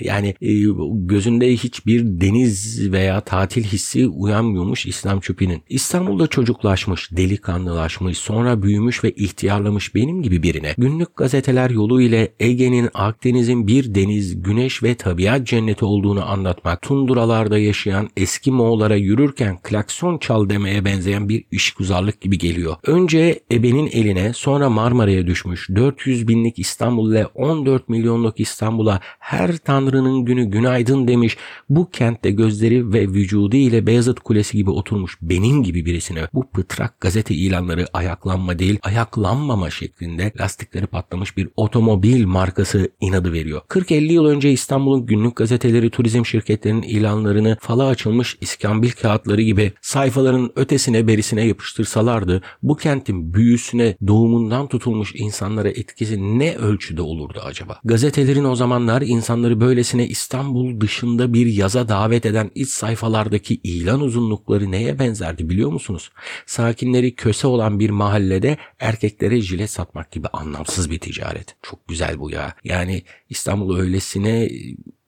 Yani 0.00 0.34
e, 0.40 0.52
gözünde 0.92 1.52
hiçbir 1.52 2.02
deniz 2.04 2.92
veya 2.92 3.20
tatil 3.20 3.64
hissi 3.64 4.08
uyanmıyormuş 4.08 4.86
İslam 4.86 5.20
Çöpi'nin. 5.20 5.62
İstanbul'da 5.68 6.26
çocuklaşmış, 6.26 7.12
delikanlılaşmış, 7.12 8.18
sonra 8.18 8.62
büyümüş 8.62 9.04
ve 9.04 9.10
ihtiyarlamış 9.10 9.94
benim 9.94 10.22
gibi 10.22 10.42
birine 10.42 10.74
günlük 10.78 11.16
gazeteler 11.16 11.70
yolu 11.70 12.02
ile 12.02 12.32
Ege'nin, 12.40 12.88
Akdeniz'in 12.94 13.66
bir 13.66 13.94
deniz, 13.94 14.42
güneş 14.42 14.82
ve 14.82 14.94
tabiat 14.94 15.46
cenneti 15.46 15.84
olduğunu 15.84 16.30
anlatmak, 16.30 16.82
tunduralarda 16.82 17.58
yaşayan 17.58 18.08
eski 18.16 18.50
Moğollara 18.50 18.96
yürürken 18.96 19.58
klakson 19.62 20.18
çal 20.18 20.48
demeye 20.48 20.84
benzeyen 20.84 21.28
bir 21.28 21.44
işguzarlık 21.50 22.20
gibi 22.20 22.38
geliyor. 22.38 22.76
Önce 22.86 23.40
ebenin 23.52 23.86
eline, 23.86 24.32
sonra 24.32 24.49
sonra 24.50 24.70
Marmara'ya 24.70 25.26
düşmüş. 25.26 25.68
400 25.74 26.28
binlik 26.28 26.58
İstanbul 26.58 27.12
ile 27.12 27.26
14 27.26 27.88
milyonluk 27.88 28.40
İstanbul'a 28.40 29.00
her 29.18 29.56
tanrının 29.56 30.24
günü 30.24 30.44
günaydın 30.44 31.08
demiş. 31.08 31.36
Bu 31.68 31.90
kentte 31.90 32.30
gözleri 32.30 32.92
ve 32.92 33.08
vücudu 33.08 33.56
ile 33.56 33.86
Beyazıt 33.86 34.20
Kulesi 34.20 34.56
gibi 34.56 34.70
oturmuş 34.70 35.18
benim 35.22 35.62
gibi 35.62 35.86
birisine 35.86 36.22
bu 36.34 36.50
pıtrak 36.50 37.00
gazete 37.00 37.34
ilanları 37.34 37.86
ayaklanma 37.92 38.58
değil 38.58 38.78
ayaklanmama 38.82 39.70
şeklinde 39.70 40.32
lastikleri 40.40 40.86
patlamış 40.86 41.36
bir 41.36 41.48
otomobil 41.56 42.26
markası 42.26 42.90
inadı 43.00 43.32
veriyor. 43.32 43.60
40-50 43.68 44.12
yıl 44.12 44.24
önce 44.24 44.50
İstanbul'un 44.50 45.06
günlük 45.06 45.36
gazeteleri 45.36 45.90
turizm 45.90 46.24
şirketlerinin 46.26 46.82
ilanlarını 46.82 47.56
fala 47.60 47.86
açılmış 47.86 48.38
iskambil 48.40 48.90
kağıtları 48.90 49.42
gibi 49.42 49.72
sayfaların 49.80 50.50
ötesine 50.56 51.06
berisine 51.06 51.46
yapıştırsalardı 51.46 52.42
bu 52.62 52.76
kentin 52.76 53.34
büyüsüne 53.34 53.96
doğumundan 54.40 54.68
tutulmuş 54.68 55.14
insanlara 55.14 55.68
etkisi 55.68 56.38
ne 56.38 56.56
ölçüde 56.56 57.02
olurdu 57.02 57.40
acaba? 57.44 57.80
Gazetelerin 57.84 58.44
o 58.44 58.56
zamanlar 58.56 59.02
insanları 59.02 59.60
böylesine 59.60 60.06
İstanbul 60.06 60.80
dışında 60.80 61.32
bir 61.32 61.46
yaza 61.46 61.88
davet 61.88 62.26
eden 62.26 62.50
iç 62.54 62.68
sayfalardaki 62.68 63.54
ilan 63.54 64.00
uzunlukları 64.00 64.70
neye 64.70 64.98
benzerdi 64.98 65.48
biliyor 65.48 65.72
musunuz? 65.72 66.10
Sakinleri 66.46 67.14
köse 67.14 67.46
olan 67.46 67.78
bir 67.78 67.90
mahallede 67.90 68.56
erkeklere 68.78 69.40
jilet 69.40 69.70
satmak 69.70 70.12
gibi 70.12 70.28
anlamsız 70.28 70.90
bir 70.90 70.98
ticaret. 70.98 71.56
Çok 71.62 71.88
güzel 71.88 72.18
bu 72.18 72.30
ya. 72.30 72.54
Yani 72.64 73.02
İstanbul 73.28 73.76
öylesine 73.76 74.48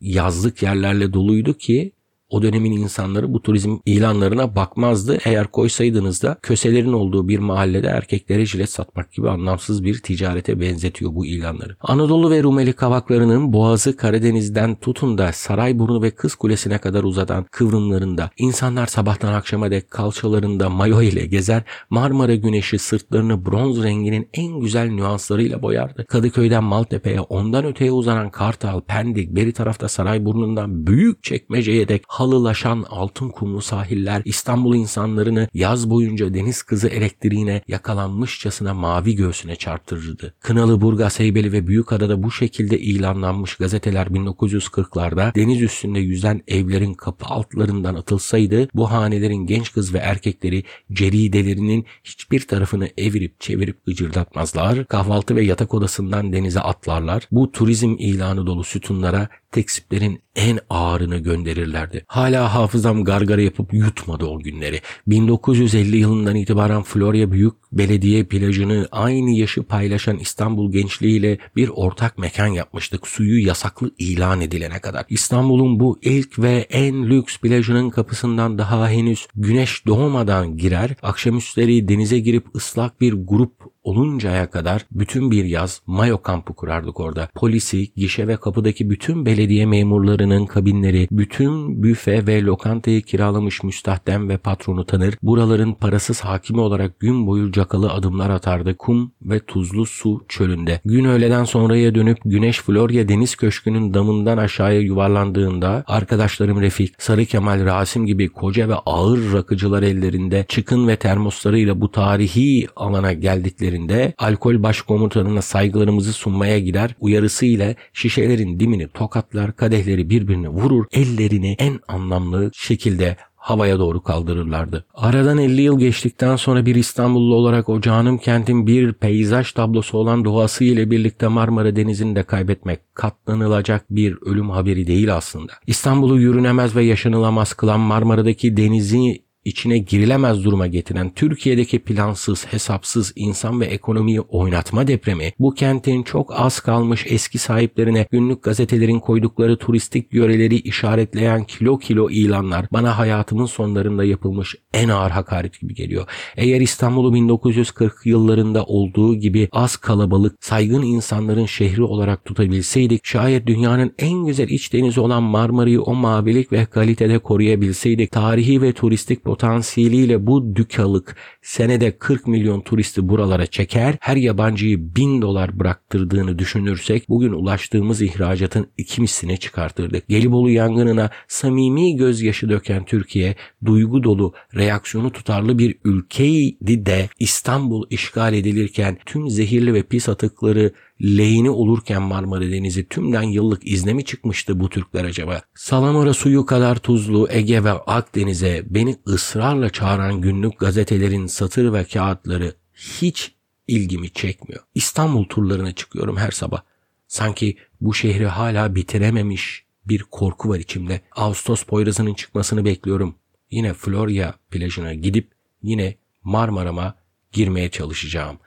yazlık 0.00 0.62
yerlerle 0.62 1.12
doluydu 1.12 1.54
ki 1.54 1.92
o 2.32 2.42
dönemin 2.42 2.72
insanları 2.72 3.32
bu 3.32 3.42
turizm 3.42 3.76
ilanlarına 3.86 4.56
bakmazdı. 4.56 5.18
Eğer 5.24 5.46
koysaydınız 5.46 6.22
da 6.22 6.36
köselerin 6.42 6.92
olduğu 6.92 7.28
bir 7.28 7.38
mahallede 7.38 7.86
erkeklere 7.86 8.46
jilet 8.46 8.70
satmak 8.70 9.12
gibi 9.12 9.30
anlamsız 9.30 9.84
bir 9.84 10.02
ticarete 10.02 10.60
benzetiyor 10.60 11.14
bu 11.14 11.26
ilanları. 11.26 11.76
Anadolu 11.80 12.30
ve 12.30 12.42
Rumeli 12.42 12.72
kavaklarının 12.72 13.52
boğazı 13.52 13.96
Karadeniz'den 13.96 14.74
tutun 14.74 15.18
da 15.18 15.32
Sarayburnu 15.32 16.02
ve 16.02 16.10
Kız 16.10 16.34
Kulesi'ne 16.34 16.78
kadar 16.78 17.04
uzadan 17.04 17.44
kıvrımlarında 17.50 18.30
insanlar 18.36 18.86
sabahtan 18.86 19.32
akşama 19.32 19.70
dek 19.70 19.90
kalçalarında 19.90 20.70
mayo 20.70 21.02
ile 21.02 21.26
gezer 21.26 21.62
Marmara 21.90 22.34
güneşi 22.34 22.78
sırtlarını 22.78 23.46
bronz 23.46 23.82
renginin 23.82 24.28
en 24.34 24.60
güzel 24.60 24.90
nüanslarıyla 24.90 25.62
boyardı. 25.62 26.04
Kadıköy'den 26.08 26.64
Maltepe'ye 26.64 27.20
ondan 27.20 27.64
öteye 27.64 27.92
uzanan 27.92 28.30
Kartal, 28.30 28.80
Pendik, 28.80 29.36
beri 29.36 29.52
tarafta 29.52 29.88
Sarayburnu'ndan 29.88 30.86
büyük 30.86 31.22
çekmeceye 31.22 31.88
dek 31.88 32.02
halılaşan 32.23 32.85
altın 32.91 33.29
kumlu 33.29 33.62
sahiller 33.62 34.23
İstanbul 34.25 34.75
insanlarını 34.75 35.49
yaz 35.55 35.91
boyunca 35.91 36.35
deniz 36.35 36.62
kızı 36.62 36.88
elektriğine 36.88 37.62
yakalanmışçasına 37.69 38.75
mavi 38.75 39.17
göğsüne 39.17 39.57
çarptırırdı. 39.57 40.35
Kınalı, 40.41 40.81
Burgaz, 40.81 41.21
Heybeli 41.21 41.52
ve 41.52 41.67
Büyükada'da 41.67 42.23
bu 42.23 42.31
şekilde 42.31 42.79
ilanlanmış 42.79 43.57
gazeteler 43.57 44.07
1940'larda 44.07 45.35
deniz 45.35 45.62
üstünde 45.62 45.99
yüzen 45.99 46.43
evlerin 46.49 46.95
kapı 46.95 47.26
altlarından 47.26 47.95
atılsaydı 47.95 48.69
bu 48.75 48.91
hanelerin 48.91 49.47
genç 49.47 49.73
kız 49.73 49.95
ve 49.95 49.99
erkekleri 49.99 50.64
ceridelerinin 50.93 51.87
hiçbir 52.05 52.41
tarafını 52.41 52.88
evirip 52.99 53.41
çevirip 53.41 53.87
gıcırdatmazlar. 53.87 54.85
Kahvaltı 54.85 55.37
ve 55.37 55.45
yatak 55.45 55.75
odasından 55.75 56.33
denize 56.33 56.61
atlarlar. 56.61 57.29
Bu 57.31 57.52
turizm 57.52 57.97
ilanı 57.99 58.47
dolu 58.47 58.64
sütunlara 58.64 59.29
teksiplerin 59.52 60.21
en 60.37 60.59
ağırını 60.71 61.18
gönderirlerdi. 61.18 62.04
Hala 62.06 62.54
hafızam 62.54 63.04
gargara 63.04 63.42
yapıp 63.42 63.75
yutmadı 63.75 64.25
o 64.25 64.38
günleri. 64.38 64.80
1950 65.06 65.97
yılından 65.97 66.37
itibaren 66.37 66.82
Florya 66.82 67.32
Büyük 67.32 67.54
Belediye 67.73 68.25
plajını 68.25 68.88
aynı 68.92 69.30
yaşı 69.30 69.62
paylaşan 69.62 70.18
İstanbul 70.18 70.73
gençliğiyle 70.73 71.38
bir 71.56 71.68
ortak 71.68 72.18
mekan 72.18 72.47
yapmıştık 72.47 73.09
suyu 73.09 73.47
yasaklı 73.47 73.90
ilan 73.99 74.40
edilene 74.40 74.78
kadar. 74.78 75.04
İstanbul'un 75.09 75.80
bu 75.80 75.99
ilk 76.02 76.38
ve 76.38 76.66
en 76.71 77.11
lüks 77.11 77.38
plajının 77.38 77.90
kapısından 77.90 78.59
daha 78.59 78.88
henüz 78.88 79.26
güneş 79.35 79.87
doğmadan 79.87 80.56
girer, 80.56 80.90
akşamüstleri 81.02 81.88
denize 81.88 82.18
girip 82.18 82.56
ıslak 82.56 83.00
bir 83.00 83.12
grup 83.12 83.72
oluncaya 83.82 84.50
kadar 84.50 84.86
bütün 84.90 85.30
bir 85.30 85.44
yaz 85.44 85.82
mayo 85.86 86.22
kampı 86.22 86.54
kurardık 86.54 87.00
orada. 87.00 87.28
Polisi, 87.34 87.92
gişe 87.96 88.28
ve 88.28 88.36
kapıdaki 88.36 88.90
bütün 88.90 89.26
belediye 89.26 89.66
memurlarının 89.66 90.47
kabinleri, 90.47 91.08
bütün 91.10 91.82
büfe 91.82 92.26
ve 92.26 92.42
lokantayı 92.42 93.02
kiralamış 93.02 93.62
müstahdem 93.62 94.28
ve 94.28 94.36
patronu 94.36 94.86
tanır. 94.86 95.14
Buraların 95.23 95.75
parasız 95.75 96.21
hakimi 96.21 96.60
olarak 96.60 97.00
gün 97.00 97.26
boyu 97.26 97.52
cakalı 97.52 97.92
adımlar 97.92 98.30
atardı 98.30 98.76
kum 98.76 99.12
ve 99.23 99.40
tuzlu 99.40 99.86
su 99.86 100.25
çölünde. 100.28 100.80
Gün 100.84 101.04
öğleden 101.04 101.45
sonraya 101.45 101.95
dönüp 101.95 102.18
güneş 102.25 102.60
Florya 102.60 103.08
Deniz 103.08 103.36
Köşkü'nün 103.36 103.95
damından 103.95 104.38
aşağıya 104.38 104.80
yuvarlandığında 104.80 105.84
arkadaşlarım 105.86 106.60
Refik, 106.60 107.02
Sarı 107.02 107.25
Kemal, 107.25 107.64
Rasim 107.64 108.06
gibi 108.06 108.28
koca 108.28 108.68
ve 108.68 108.75
ağır 108.75 109.32
rakıcılar 109.32 109.82
ellerinde 109.82 110.45
çıkın 110.49 110.88
ve 110.88 110.97
termoslarıyla 110.97 111.80
bu 111.80 111.90
tarihi 111.90 112.66
alana 112.76 113.12
geldikleri 113.12 113.72
seferinde 113.73 114.15
alkol 114.19 114.63
başkomutanına 114.63 115.43
saygılarımızı 115.43 116.13
sunmaya 116.13 116.58
gider, 116.58 116.95
uyarısıyla 117.00 117.75
şişelerin 117.93 118.61
dimini 118.61 118.89
tokatlar, 118.89 119.56
kadehleri 119.56 120.11
birbirine 120.11 120.49
vurur, 120.49 120.85
ellerini 120.93 121.56
en 121.58 121.80
anlamlı 121.89 122.50
şekilde 122.54 123.17
havaya 123.37 123.78
doğru 123.78 124.02
kaldırırlardı. 124.02 124.85
Aradan 124.95 125.39
50 125.39 125.63
yıl 125.63 125.78
geçtikten 125.78 126.37
sonra 126.37 126.67
bir 126.67 126.75
İstanbullu 126.75 127.35
olarak 127.35 127.69
o 127.69 127.80
canım 127.80 128.19
kentin 128.19 128.67
bir 128.67 128.93
peyzaj 128.93 129.52
tablosu 129.52 129.99
olan 129.99 130.25
doğası 130.25 130.65
ile 130.65 130.91
birlikte 130.91 131.28
Marmara 131.28 131.76
Denizi'ni 131.76 132.17
de 132.17 132.23
kaybetmek 132.23 132.95
katlanılacak 132.95 133.85
bir 133.91 134.17
ölüm 134.26 134.50
haberi 134.50 134.87
değil 134.87 135.17
aslında. 135.17 135.52
İstanbul'u 135.67 136.21
yürünemez 136.21 136.76
ve 136.76 136.85
yaşanılamaz 136.85 137.54
kılan 137.54 137.80
Marmara'daki 137.80 138.56
denizi 138.56 139.23
içine 139.45 139.78
girilemez 139.78 140.45
duruma 140.45 140.67
getiren 140.67 141.11
Türkiye'deki 141.15 141.78
plansız, 141.78 142.47
hesapsız 142.47 143.13
insan 143.17 143.61
ve 143.61 143.67
ekonomiyi 143.67 144.21
oynatma 144.21 144.87
depremi, 144.87 145.33
bu 145.39 145.55
kentin 145.55 146.02
çok 146.02 146.41
az 146.41 146.61
kalmış 146.61 147.07
eski 147.09 147.39
sahiplerine 147.39 148.07
günlük 148.11 148.43
gazetelerin 148.43 149.00
koydukları 149.00 149.57
turistik 149.57 150.15
yöreleri 150.15 150.57
işaretleyen 150.57 151.45
kilo 151.45 151.78
kilo 151.78 152.11
ilanlar 152.11 152.67
bana 152.73 152.99
hayatımın 152.99 153.47
sonlarında 153.47 154.05
yapılmış 154.05 154.57
en 154.75 154.89
ağır 154.89 155.11
hakaret 155.11 155.61
gibi 155.61 155.75
geliyor. 155.75 156.07
Eğer 156.37 156.61
İstanbul'u 156.61 157.15
1940 157.15 157.95
yıllarında 158.05 158.65
olduğu 158.65 159.15
gibi 159.15 159.49
az 159.52 159.76
kalabalık, 159.76 160.37
saygın 160.41 160.83
insanların 160.83 161.47
şehri 161.47 161.83
olarak 161.83 162.25
tutabilseydik, 162.25 163.07
şayet 163.07 163.47
dünyanın 163.47 163.95
en 163.99 164.26
güzel 164.26 164.49
iç 164.49 164.73
denizi 164.73 165.00
olan 165.00 165.23
Marmara'yı 165.23 165.83
o 165.83 165.95
mavilik 165.95 166.52
ve 166.52 166.65
kalitede 166.65 167.19
koruyabilseydik, 167.19 168.13
tarihi 168.13 168.63
ve 168.63 168.73
turistik 168.73 169.26
potansiyeliyle 169.32 170.26
bu 170.26 170.56
dükalık 170.56 171.16
senede 171.42 171.99
40 171.99 172.26
milyon 172.26 172.60
turisti 172.60 173.08
buralara 173.08 173.47
çeker, 173.47 173.97
her 174.00 174.16
yabancıyı 174.16 174.97
1000 174.97 175.23
dolar 175.23 175.58
bıraktırdığını 175.58 176.38
düşünürsek 176.38 177.08
bugün 177.08 177.32
ulaştığımız 177.32 178.02
ihracatın 178.02 178.66
iki 178.78 179.00
misline 179.00 179.36
çıkartırdık. 179.36 180.08
Gelibolu 180.08 180.50
yangınına 180.50 181.10
samimi 181.28 181.97
gözyaşı 181.97 182.49
döken 182.49 182.84
Türkiye, 182.84 183.34
duygu 183.64 184.02
dolu, 184.02 184.32
reaksiyonu 184.54 185.12
tutarlı 185.12 185.58
bir 185.58 185.75
ülkeydi 185.84 186.86
de 186.86 187.08
İstanbul 187.18 187.86
işgal 187.90 188.34
edilirken 188.34 188.99
tüm 189.06 189.28
zehirli 189.30 189.75
ve 189.75 189.82
pis 189.82 190.08
atıkları 190.08 190.73
lehine 191.00 191.50
olurken 191.50 192.02
Marmara 192.02 192.50
Denizi 192.50 192.89
tümden 192.89 193.23
yıllık 193.23 193.67
izne 193.67 193.93
mi 193.93 194.05
çıkmıştı 194.05 194.61
bu 194.61 194.69
Türkler 194.69 195.05
acaba? 195.05 195.43
Salamura 195.55 196.15
suyu 196.15 196.47
kadar 196.47 196.76
tuzlu 196.76 197.28
Ege 197.31 197.65
ve 197.65 197.71
Akdeniz'e 197.71 198.65
beni 198.67 198.97
ısrarla 199.07 199.71
çağıran 199.71 200.21
günlük 200.21 200.59
gazetelerin 200.59 201.26
satır 201.26 201.73
ve 201.73 201.85
kağıtları 201.85 202.55
hiç 202.75 203.33
ilgimi 203.69 204.13
çekmiyor. 204.13 204.63
İstanbul 204.75 205.25
turlarına 205.25 205.73
çıkıyorum 205.73 206.17
her 206.17 206.31
sabah. 206.31 206.63
Sanki 207.09 207.57
bu 207.81 207.95
şehri 207.95 208.26
hala 208.26 208.75
bitirememiş 208.75 209.65
bir 209.85 210.02
korku 210.02 210.49
var 210.49 210.59
içimde. 210.59 211.00
Ağustos 211.17 211.63
Poyrazı'nın 211.63 212.15
çıkmasını 212.15 212.65
bekliyorum. 212.65 213.15
Yine 213.50 213.75
Florya 213.75 214.35
plajına 214.50 214.95
gidip 214.95 215.31
yine 215.63 215.97
Marmara'ma 216.23 216.95
girmeye 217.33 217.71
çalışacağım 217.71 218.39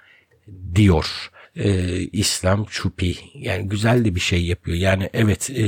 diyor 0.76 1.32
e, 1.56 2.00
İslam 2.00 2.65
çupi 2.70 3.15
yani 3.34 3.68
güzel 3.68 4.06
de 4.06 4.15
bir 4.15 4.20
şey 4.20 4.46
yapıyor. 4.46 4.78
Yani 4.78 5.10
evet 5.13 5.50
e, 5.50 5.63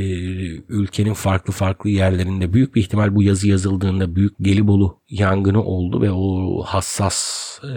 ülkenin 0.69 1.13
farklı 1.13 1.53
farklı 1.53 1.89
yerlerinde 1.89 2.53
büyük 2.53 2.75
bir 2.75 2.81
ihtimal 2.81 3.15
bu 3.15 3.23
yazı 3.23 3.47
yazıldığında 3.47 4.15
büyük 4.15 4.33
Gelibolu 4.41 5.01
yangını 5.09 5.63
oldu 5.63 6.01
ve 6.01 6.11
o 6.11 6.61
hassas 6.63 7.47
e, 7.63 7.69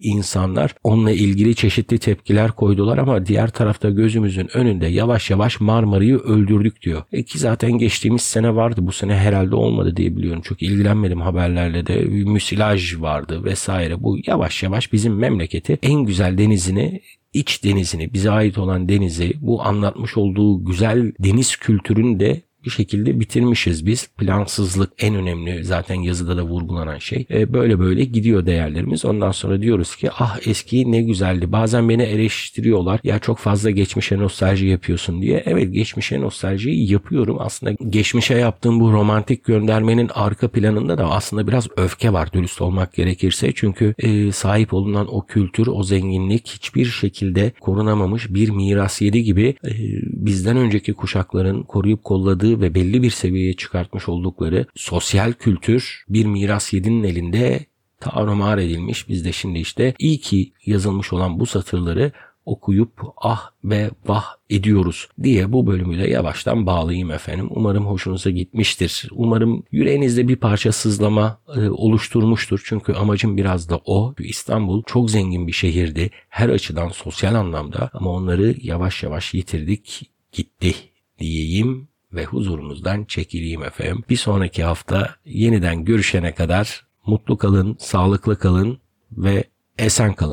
insanlar 0.00 0.74
onunla 0.84 1.10
ilgili 1.10 1.54
çeşitli 1.54 1.98
tepkiler 1.98 2.50
koydular 2.52 2.98
ama 2.98 3.26
diğer 3.26 3.50
tarafta 3.50 3.90
gözümüzün 3.90 4.56
önünde 4.56 4.86
yavaş 4.86 5.30
yavaş 5.30 5.60
Marmara'yı 5.60 6.18
öldürdük 6.18 6.82
diyor. 6.82 7.02
E 7.12 7.22
ki 7.22 7.38
zaten 7.38 7.72
geçtiğimiz 7.72 8.22
sene 8.22 8.54
vardı 8.54 8.80
bu 8.86 8.92
sene 8.92 9.16
herhalde 9.16 9.54
olmadı 9.54 9.96
diye 9.96 10.16
biliyorum. 10.16 10.42
Çok 10.42 10.62
ilgilenmedim 10.62 11.20
haberlerle 11.20 11.86
de 11.86 12.00
müsilaj 12.04 13.00
vardı 13.00 13.44
vesaire. 13.44 14.02
Bu 14.02 14.18
yavaş 14.26 14.62
yavaş 14.62 14.92
bizim 14.92 15.16
memleketi 15.16 15.78
en 15.82 16.00
güzel 16.00 16.38
denizini 16.38 17.00
iç 17.32 17.64
denizini, 17.64 18.12
bize 18.12 18.30
ait 18.30 18.58
olan 18.58 18.88
denizi, 18.88 19.32
bu 19.40 19.62
anlatmış 19.62 20.16
olduğu 20.16 20.64
güzel 20.64 21.12
deniz 21.18 21.56
kültürünü 21.56 22.20
de 22.20 22.42
bir 22.64 22.70
şekilde 22.70 23.20
bitirmişiz 23.20 23.86
biz. 23.86 24.08
Plansızlık 24.18 24.92
en 24.98 25.14
önemli 25.14 25.64
zaten 25.64 25.94
yazıda 25.94 26.36
da 26.36 26.42
vurgulanan 26.42 26.98
şey. 26.98 27.26
E, 27.30 27.52
böyle 27.52 27.78
böyle 27.78 28.04
gidiyor 28.04 28.46
değerlerimiz. 28.46 29.04
Ondan 29.04 29.30
sonra 29.30 29.62
diyoruz 29.62 29.96
ki 29.96 30.10
ah 30.12 30.38
eski 30.46 30.92
ne 30.92 31.02
güzeldi. 31.02 31.52
Bazen 31.52 31.88
beni 31.88 32.02
eleştiriyorlar. 32.02 33.00
Ya 33.04 33.18
çok 33.18 33.38
fazla 33.38 33.70
geçmişe 33.70 34.18
nostalji 34.18 34.66
yapıyorsun 34.66 35.22
diye. 35.22 35.42
Evet 35.46 35.74
geçmişe 35.74 36.20
nostaljiyi 36.20 36.92
yapıyorum. 36.92 37.36
Aslında 37.40 37.72
geçmişe 37.88 38.34
yaptığım 38.34 38.80
bu 38.80 38.92
romantik 38.92 39.44
göndermenin 39.44 40.10
arka 40.14 40.48
planında 40.48 40.98
da 40.98 41.10
aslında 41.10 41.46
biraz 41.46 41.68
öfke 41.76 42.12
var 42.12 42.32
dürüst 42.32 42.62
olmak 42.62 42.94
gerekirse. 42.94 43.52
Çünkü 43.54 43.94
e, 43.98 44.32
sahip 44.32 44.74
olunan 44.74 45.14
o 45.14 45.26
kültür, 45.26 45.66
o 45.66 45.82
zenginlik 45.82 46.48
hiçbir 46.48 46.84
şekilde 46.84 47.52
korunamamış 47.60 48.34
bir 48.34 48.50
miras 48.50 49.02
yedi 49.02 49.22
gibi 49.22 49.54
e, 49.64 49.72
bizden 50.02 50.56
önceki 50.56 50.94
kuşakların 50.94 51.62
koruyup 51.62 52.04
kolladığı 52.04 52.47
ve 52.60 52.74
belli 52.74 53.02
bir 53.02 53.10
seviyeye 53.10 53.54
çıkartmış 53.54 54.08
oldukları 54.08 54.66
sosyal 54.74 55.32
kültür 55.32 56.04
bir 56.08 56.26
miras 56.26 56.72
yedinin 56.72 57.04
elinde 57.04 57.66
tarumar 58.00 58.58
edilmiş. 58.58 59.08
Biz 59.08 59.24
de 59.24 59.32
şimdi 59.32 59.58
işte 59.58 59.94
iyi 59.98 60.20
ki 60.20 60.52
yazılmış 60.66 61.12
olan 61.12 61.40
bu 61.40 61.46
satırları 61.46 62.12
okuyup 62.48 63.02
ah 63.16 63.50
ve 63.64 63.90
vah 64.06 64.24
ediyoruz 64.50 65.08
diye 65.22 65.52
bu 65.52 65.66
bölümü 65.66 65.98
de 65.98 66.08
yavaştan 66.08 66.66
bağlayayım 66.66 67.10
efendim. 67.10 67.48
Umarım 67.50 67.86
hoşunuza 67.86 68.30
gitmiştir. 68.30 69.08
Umarım 69.12 69.62
yüreğinizde 69.72 70.28
bir 70.28 70.36
parça 70.36 70.72
sızlama 70.72 71.40
e, 71.56 71.68
oluşturmuştur. 71.68 72.62
Çünkü 72.64 72.92
amacım 72.92 73.36
biraz 73.36 73.68
da 73.68 73.80
o. 73.84 74.14
İstanbul 74.18 74.82
çok 74.86 75.10
zengin 75.10 75.46
bir 75.46 75.52
şehirdi. 75.52 76.10
Her 76.28 76.48
açıdan 76.48 76.88
sosyal 76.88 77.34
anlamda 77.34 77.90
ama 77.92 78.10
onları 78.10 78.54
yavaş 78.62 79.02
yavaş 79.02 79.34
yitirdik 79.34 80.10
gitti 80.32 80.74
diyeyim 81.18 81.87
ve 82.12 82.24
huzurunuzdan 82.24 83.04
çekileyim 83.04 83.62
efendim. 83.62 84.04
Bir 84.08 84.16
sonraki 84.16 84.64
hafta 84.64 85.14
yeniden 85.24 85.84
görüşene 85.84 86.34
kadar 86.34 86.86
mutlu 87.06 87.38
kalın, 87.38 87.76
sağlıklı 87.80 88.38
kalın 88.38 88.78
ve 89.12 89.44
esen 89.78 90.14
kalın. 90.14 90.26